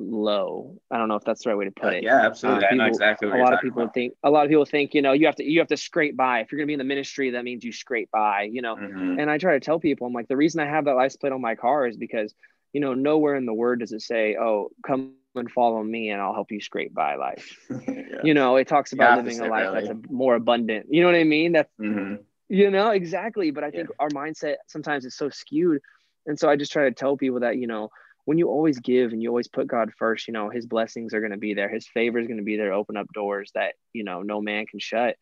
[0.00, 0.78] low.
[0.90, 2.02] I don't know if that's the right way to put it.
[2.02, 2.64] Yeah, absolutely.
[2.64, 3.28] Uh, people, I know exactly.
[3.28, 3.94] a lot of people about.
[3.94, 4.14] think.
[4.22, 6.40] A lot of people think you know you have to you have to scrape by.
[6.40, 8.42] If you're going to be in the ministry, that means you scrape by.
[8.42, 8.76] You know.
[8.76, 9.20] Mm-hmm.
[9.20, 11.32] And I try to tell people, I'm like, the reason I have that license plate
[11.32, 12.34] on my car is because
[12.72, 16.20] you know nowhere in the word does it say, oh, come and follow me and
[16.20, 17.56] I'll help you scrape by life.
[17.70, 18.02] yeah.
[18.24, 19.86] You know, it talks about living a life really.
[19.86, 20.86] that's a, more abundant.
[20.90, 21.52] You know what I mean?
[21.52, 22.16] That's mm-hmm.
[22.48, 23.50] you know, exactly.
[23.50, 23.96] But I think yeah.
[24.00, 25.80] our mindset sometimes is so skewed.
[26.26, 27.90] And so I just try to tell people that, you know,
[28.24, 31.20] when you always give and you always put God first, you know, his blessings are
[31.20, 31.68] going to be there.
[31.68, 34.66] His favor is going to be there, open up doors that, you know, no man
[34.66, 35.16] can shut.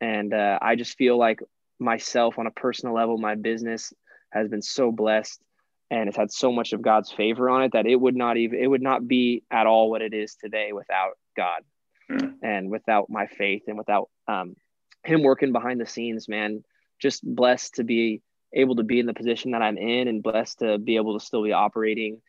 [0.00, 1.40] And uh, I just feel like
[1.78, 3.92] myself on a personal level, my business
[4.30, 5.42] has been so blessed
[5.90, 8.58] and it's had so much of God's favor on it that it would not even
[8.58, 11.62] it would not be at all what it is today without God
[12.10, 12.34] mm.
[12.42, 14.56] and without my faith and without um,
[15.04, 16.28] Him working behind the scenes.
[16.28, 16.64] Man,
[16.98, 18.22] just blessed to be
[18.54, 21.24] able to be in the position that I'm in, and blessed to be able to
[21.24, 22.22] still be operating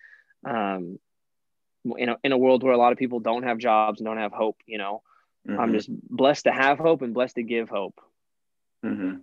[0.45, 0.99] um,
[1.97, 4.17] in a in a world where a lot of people don't have jobs and don't
[4.17, 4.57] have hope.
[4.65, 5.01] You know,
[5.47, 5.59] mm-hmm.
[5.59, 7.99] I'm just blessed to have hope and blessed to give hope.
[8.85, 9.17] Mm-hmm.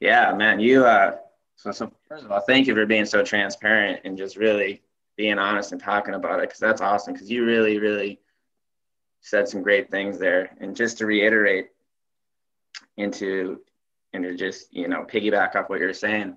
[0.00, 1.16] Yeah, man, you uh
[1.56, 4.82] so, so first of all, thank you for being so transparent and just really
[5.16, 7.14] being honest and talking about it because that's awesome.
[7.14, 8.20] Because you really, really
[9.20, 10.50] said some great things there.
[10.60, 11.68] And just to reiterate,
[12.96, 13.60] into
[14.12, 16.36] and to just you know piggyback off what you're saying,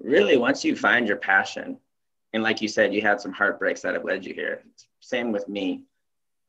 [0.00, 1.78] really once you find your passion,
[2.36, 4.62] and like you said, you had some heartbreaks that have led you here.
[5.00, 5.84] Same with me.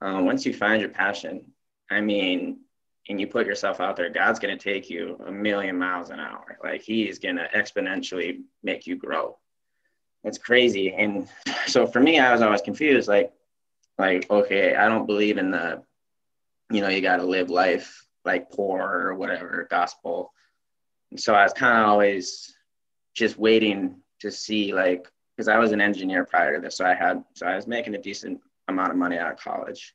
[0.01, 1.53] Um, once you find your passion,
[1.89, 2.59] I mean,
[3.07, 6.19] and you put yourself out there, God's going to take you a million miles an
[6.19, 6.57] hour.
[6.61, 9.37] Like He's going to exponentially make you grow.
[10.25, 10.93] It's crazy.
[10.93, 11.29] And
[11.67, 13.07] so for me, I was always confused.
[13.07, 13.31] Like,
[13.97, 15.83] like okay, I don't believe in the,
[16.69, 20.33] you know, you got to live life like poor or whatever gospel.
[21.11, 22.53] And so I was kind of always
[23.13, 25.07] just waiting to see like
[25.37, 27.93] because I was an engineer prior to this, so I had so I was making
[27.93, 29.93] a decent amount of money out of college,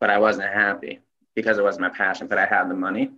[0.00, 1.00] but I wasn't happy
[1.34, 3.10] because it wasn't my passion, but I had the money.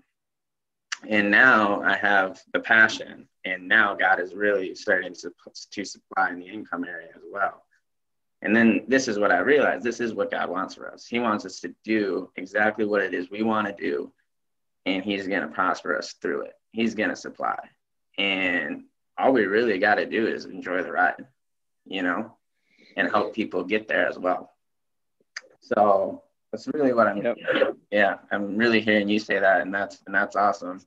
[1.09, 3.29] And now I have the passion.
[3.45, 5.33] And now God is really starting to,
[5.71, 7.65] to supply in the income area as well.
[8.41, 11.07] And then this is what I realized this is what God wants for us.
[11.07, 14.13] He wants us to do exactly what it is we want to do.
[14.87, 16.55] And He's going to prosper us through it.
[16.73, 17.59] He's going to supply.
[18.19, 18.85] And
[19.19, 21.27] all we really got to do is enjoy the ride,
[21.85, 22.37] you know,
[22.97, 24.51] and help people get there as well.
[25.61, 27.19] So that's really what I'm.
[27.19, 27.37] Yep.
[27.91, 30.81] Yeah, I'm really hearing you say that, and that's and that's awesome.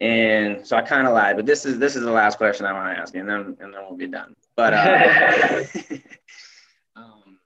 [0.00, 2.72] And so I kind of lied, but this is this is the last question I
[2.72, 4.36] want to ask and then and then we'll be done.
[4.54, 5.64] But uh,
[6.96, 7.38] um,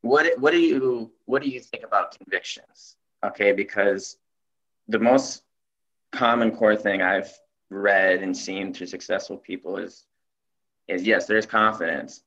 [0.00, 2.96] what what do you what do you think about convictions?
[3.22, 4.16] Okay, because
[4.88, 5.42] the most
[6.12, 7.32] common core thing I've
[7.70, 10.04] read and seen through successful people is
[10.86, 12.22] is yes, there's confidence,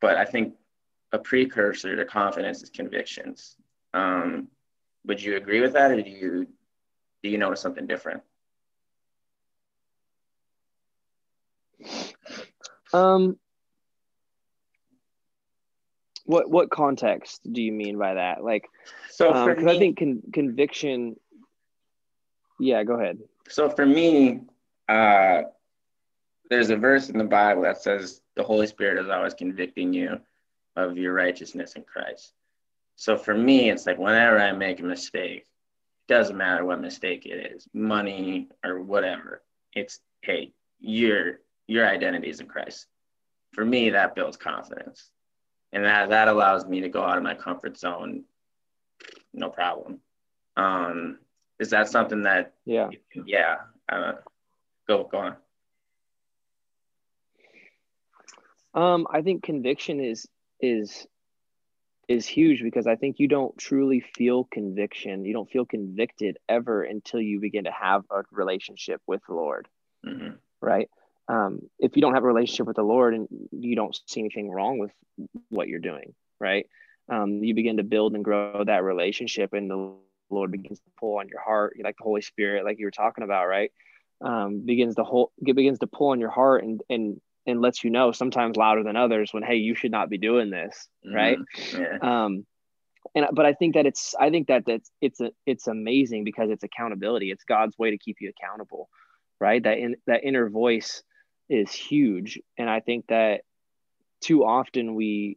[0.00, 0.54] but I think
[1.12, 3.56] a precursor to confidence is convictions.
[3.94, 4.48] Um,
[5.06, 6.46] would you agree with that, or do you
[7.22, 8.22] do you notice something different?
[12.92, 13.38] Um,
[16.24, 18.44] what what context do you mean by that?
[18.44, 18.68] Like,
[19.10, 21.16] so um, I think con- conviction.
[22.60, 23.18] Yeah, go ahead.
[23.48, 24.40] So for me,
[24.92, 25.42] uh,
[26.50, 30.20] there's a verse in the Bible that says the Holy Spirit is always convicting you
[30.76, 32.34] of your righteousness in Christ.
[32.96, 35.46] So for me, it's like whenever I make a mistake,
[36.08, 39.42] doesn't matter what mistake it is, money or whatever.
[39.72, 42.86] It's hey, your your identity is in Christ.
[43.52, 45.10] For me, that builds confidence,
[45.72, 48.24] and that that allows me to go out of my comfort zone,
[49.32, 50.00] no problem.
[50.56, 51.18] Um,
[51.58, 52.90] is that something that yeah
[53.24, 53.56] yeah
[53.88, 54.14] uh,
[54.86, 55.36] go go on.
[58.74, 60.26] Um, I think conviction is
[60.60, 61.06] is
[62.08, 65.24] is huge because I think you don't truly feel conviction.
[65.24, 69.68] You don't feel convicted ever until you begin to have a relationship with the Lord,
[70.04, 70.34] mm-hmm.
[70.60, 70.90] right?
[71.28, 74.50] Um, if you don't have a relationship with the Lord and you don't see anything
[74.50, 74.90] wrong with
[75.48, 76.66] what you're doing, right?
[77.08, 79.94] Um, you begin to build and grow that relationship, and the
[80.30, 83.24] Lord begins to pull on your heart, like the Holy Spirit, like you were talking
[83.24, 83.70] about, right?
[84.24, 87.90] Um, begins to hold, begins to pull on your heart and and and lets you
[87.90, 91.14] know sometimes louder than others when hey you should not be doing this mm-hmm.
[91.14, 91.38] right
[91.72, 91.98] yeah.
[92.24, 92.46] um
[93.14, 96.50] and but i think that it's i think that that's it's a it's amazing because
[96.50, 98.88] it's accountability it's god's way to keep you accountable
[99.40, 101.02] right that in that inner voice
[101.48, 103.42] is huge and i think that
[104.20, 105.36] too often we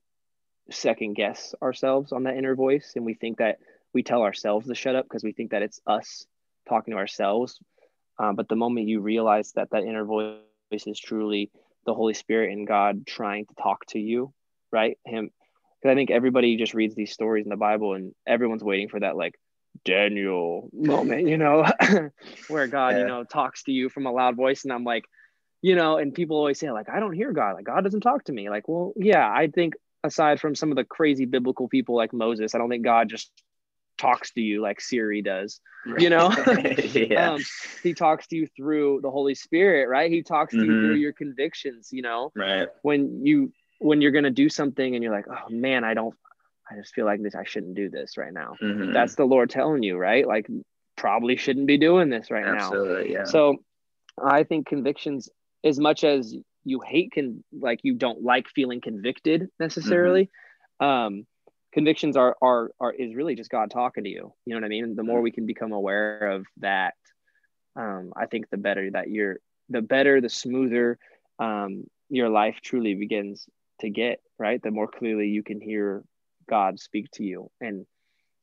[0.72, 3.58] second guess ourselves on that inner voice and we think that
[3.94, 6.26] we tell ourselves to shut up because we think that it's us
[6.68, 7.60] talking to ourselves
[8.18, 10.40] um, but the moment you realize that that inner voice
[10.72, 11.52] is truly
[11.86, 14.34] the Holy Spirit and God trying to talk to you,
[14.72, 14.98] right?
[15.06, 15.30] Him,
[15.82, 19.00] because I think everybody just reads these stories in the Bible and everyone's waiting for
[19.00, 19.36] that like
[19.84, 21.66] Daniel moment, you know,
[22.48, 23.00] where God, yeah.
[23.00, 24.64] you know, talks to you from a loud voice.
[24.64, 25.06] And I'm like,
[25.62, 27.56] you know, and people always say, like, I don't hear God.
[27.56, 28.50] Like, God doesn't talk to me.
[28.50, 32.56] Like, well, yeah, I think aside from some of the crazy biblical people like Moses,
[32.56, 33.32] I don't think God just
[33.98, 35.60] talks to you like Siri does.
[35.98, 36.32] You know,
[36.94, 37.34] yeah.
[37.34, 37.42] um,
[37.84, 40.12] he talks to you through the Holy Spirit, right?
[40.12, 40.72] He talks to mm-hmm.
[40.72, 41.90] you through your convictions.
[41.92, 42.68] You know, right?
[42.82, 46.16] When you when you're gonna do something and you're like, oh man, I don't,
[46.70, 47.36] I just feel like this.
[47.36, 48.56] I shouldn't do this right now.
[48.62, 48.94] Mm-hmm.
[48.94, 50.26] That's the Lord telling you, right?
[50.26, 50.48] Like,
[50.96, 53.20] probably shouldn't be doing this right Absolutely, now.
[53.20, 53.26] Yeah.
[53.26, 53.58] So,
[54.24, 55.30] I think convictions,
[55.64, 56.36] as much as
[56.66, 60.32] you hate can like you don't like feeling convicted necessarily.
[60.82, 60.86] Mm-hmm.
[60.86, 61.28] Um,
[61.76, 64.34] convictions are are are is really just God talking to you.
[64.46, 64.96] You know what I mean?
[64.96, 66.96] The more we can become aware of that,
[67.76, 70.98] um, I think the better that you're, the better, the smoother
[71.38, 73.46] um, your life truly begins
[73.82, 74.22] to get.
[74.40, 76.04] Right, the more clearly you can hear
[76.50, 77.86] God speak to you, and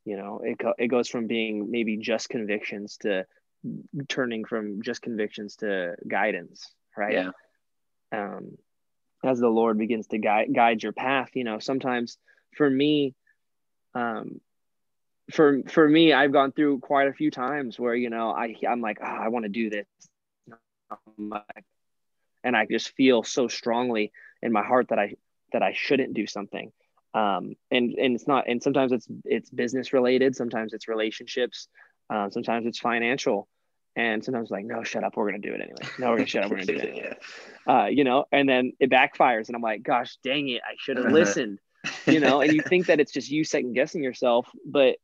[0.04, 3.24] you know it it goes from being maybe just convictions to
[4.08, 6.70] turning from just convictions to guidance.
[6.96, 7.14] Right.
[7.14, 7.30] Yeah.
[8.12, 8.58] Um,
[9.24, 12.18] as the Lord begins to guide guide your path, you know, sometimes
[12.56, 13.14] for me,
[13.94, 14.40] um,
[15.30, 18.80] for for me, I've gone through quite a few times where you know I I'm
[18.80, 19.86] like oh, I want to do this,
[22.44, 24.12] and I just feel so strongly
[24.42, 25.14] in my heart that I
[25.52, 26.72] that I shouldn't do something.
[27.14, 31.68] Um, and and it's not and sometimes it's it's business related, sometimes it's relationships,
[32.10, 33.48] um, sometimes it's financial,
[33.96, 35.92] and sometimes like no shut up we're gonna do it anyway.
[35.98, 37.16] No we're gonna shut up we're gonna do it anyway.
[37.66, 40.96] uh, you know and then it backfires and i'm like gosh dang it i should
[40.96, 41.58] have listened
[42.06, 44.96] you know, and you think that it's just you second guessing yourself, but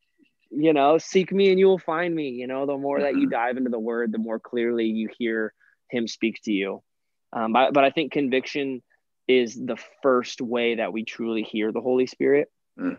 [0.50, 2.30] you know, seek me and you will find me.
[2.30, 3.04] You know, the more mm-hmm.
[3.04, 3.30] that you mm-hmm.
[3.30, 5.52] dive into the word, the more clearly you hear
[5.90, 6.82] him speak to you.
[7.32, 8.82] Um, but, but I think conviction
[9.26, 12.50] is the first way that we truly hear the Holy Spirit.
[12.78, 12.96] Mm.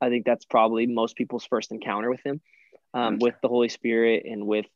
[0.00, 2.40] I think that's probably most people's first encounter with him,
[2.92, 4.66] um, with the Holy Spirit and with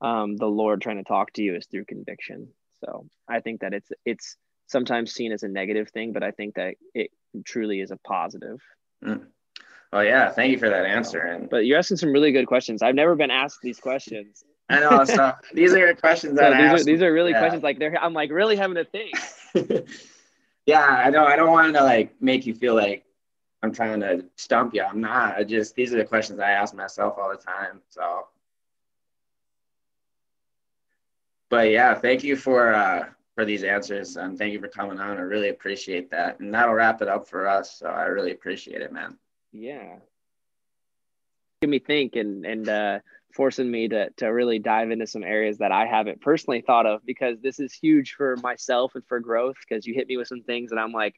[0.00, 2.48] um, the Lord trying to talk to you is through conviction.
[2.84, 4.36] So I think that it's it's
[4.66, 7.10] sometimes seen as a negative thing, but I think that it
[7.44, 8.60] truly is a positive.
[9.04, 9.26] Mm.
[9.92, 11.20] Oh yeah, thank you for that answer.
[11.20, 12.82] And but you're asking some really good questions.
[12.82, 14.44] I've never been asked these questions.
[14.68, 15.04] I know.
[15.04, 17.38] So these are questions that so these, are, these are really yeah.
[17.38, 17.96] questions like they're.
[18.02, 19.14] I'm like really having to think.
[20.66, 21.26] yeah, I don't.
[21.26, 23.04] I don't want to like make you feel like
[23.62, 24.82] I'm trying to stump you.
[24.82, 25.36] I'm not.
[25.36, 27.80] I just these are the questions I ask myself all the time.
[27.88, 28.26] So.
[31.48, 33.06] But yeah, thank you for uh,
[33.36, 35.18] for these answers and thank you for coming on.
[35.18, 36.40] I really appreciate that.
[36.40, 37.78] And that'll wrap it up for us.
[37.78, 39.18] So I really appreciate it, man.
[39.52, 39.96] Yeah.
[41.60, 42.98] Give me think and and uh,
[43.34, 47.04] forcing me to to really dive into some areas that I haven't personally thought of
[47.04, 50.42] because this is huge for myself and for growth because you hit me with some
[50.42, 51.14] things that I'm like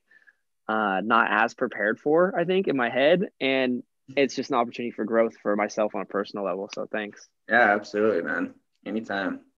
[0.69, 3.29] uh, not as prepared for, I think, in my head.
[3.41, 3.83] And
[4.17, 6.69] it's just an opportunity for growth for myself on a personal level.
[6.75, 7.29] So thanks.
[7.49, 8.55] Yeah, absolutely, man.
[8.85, 9.41] Anytime.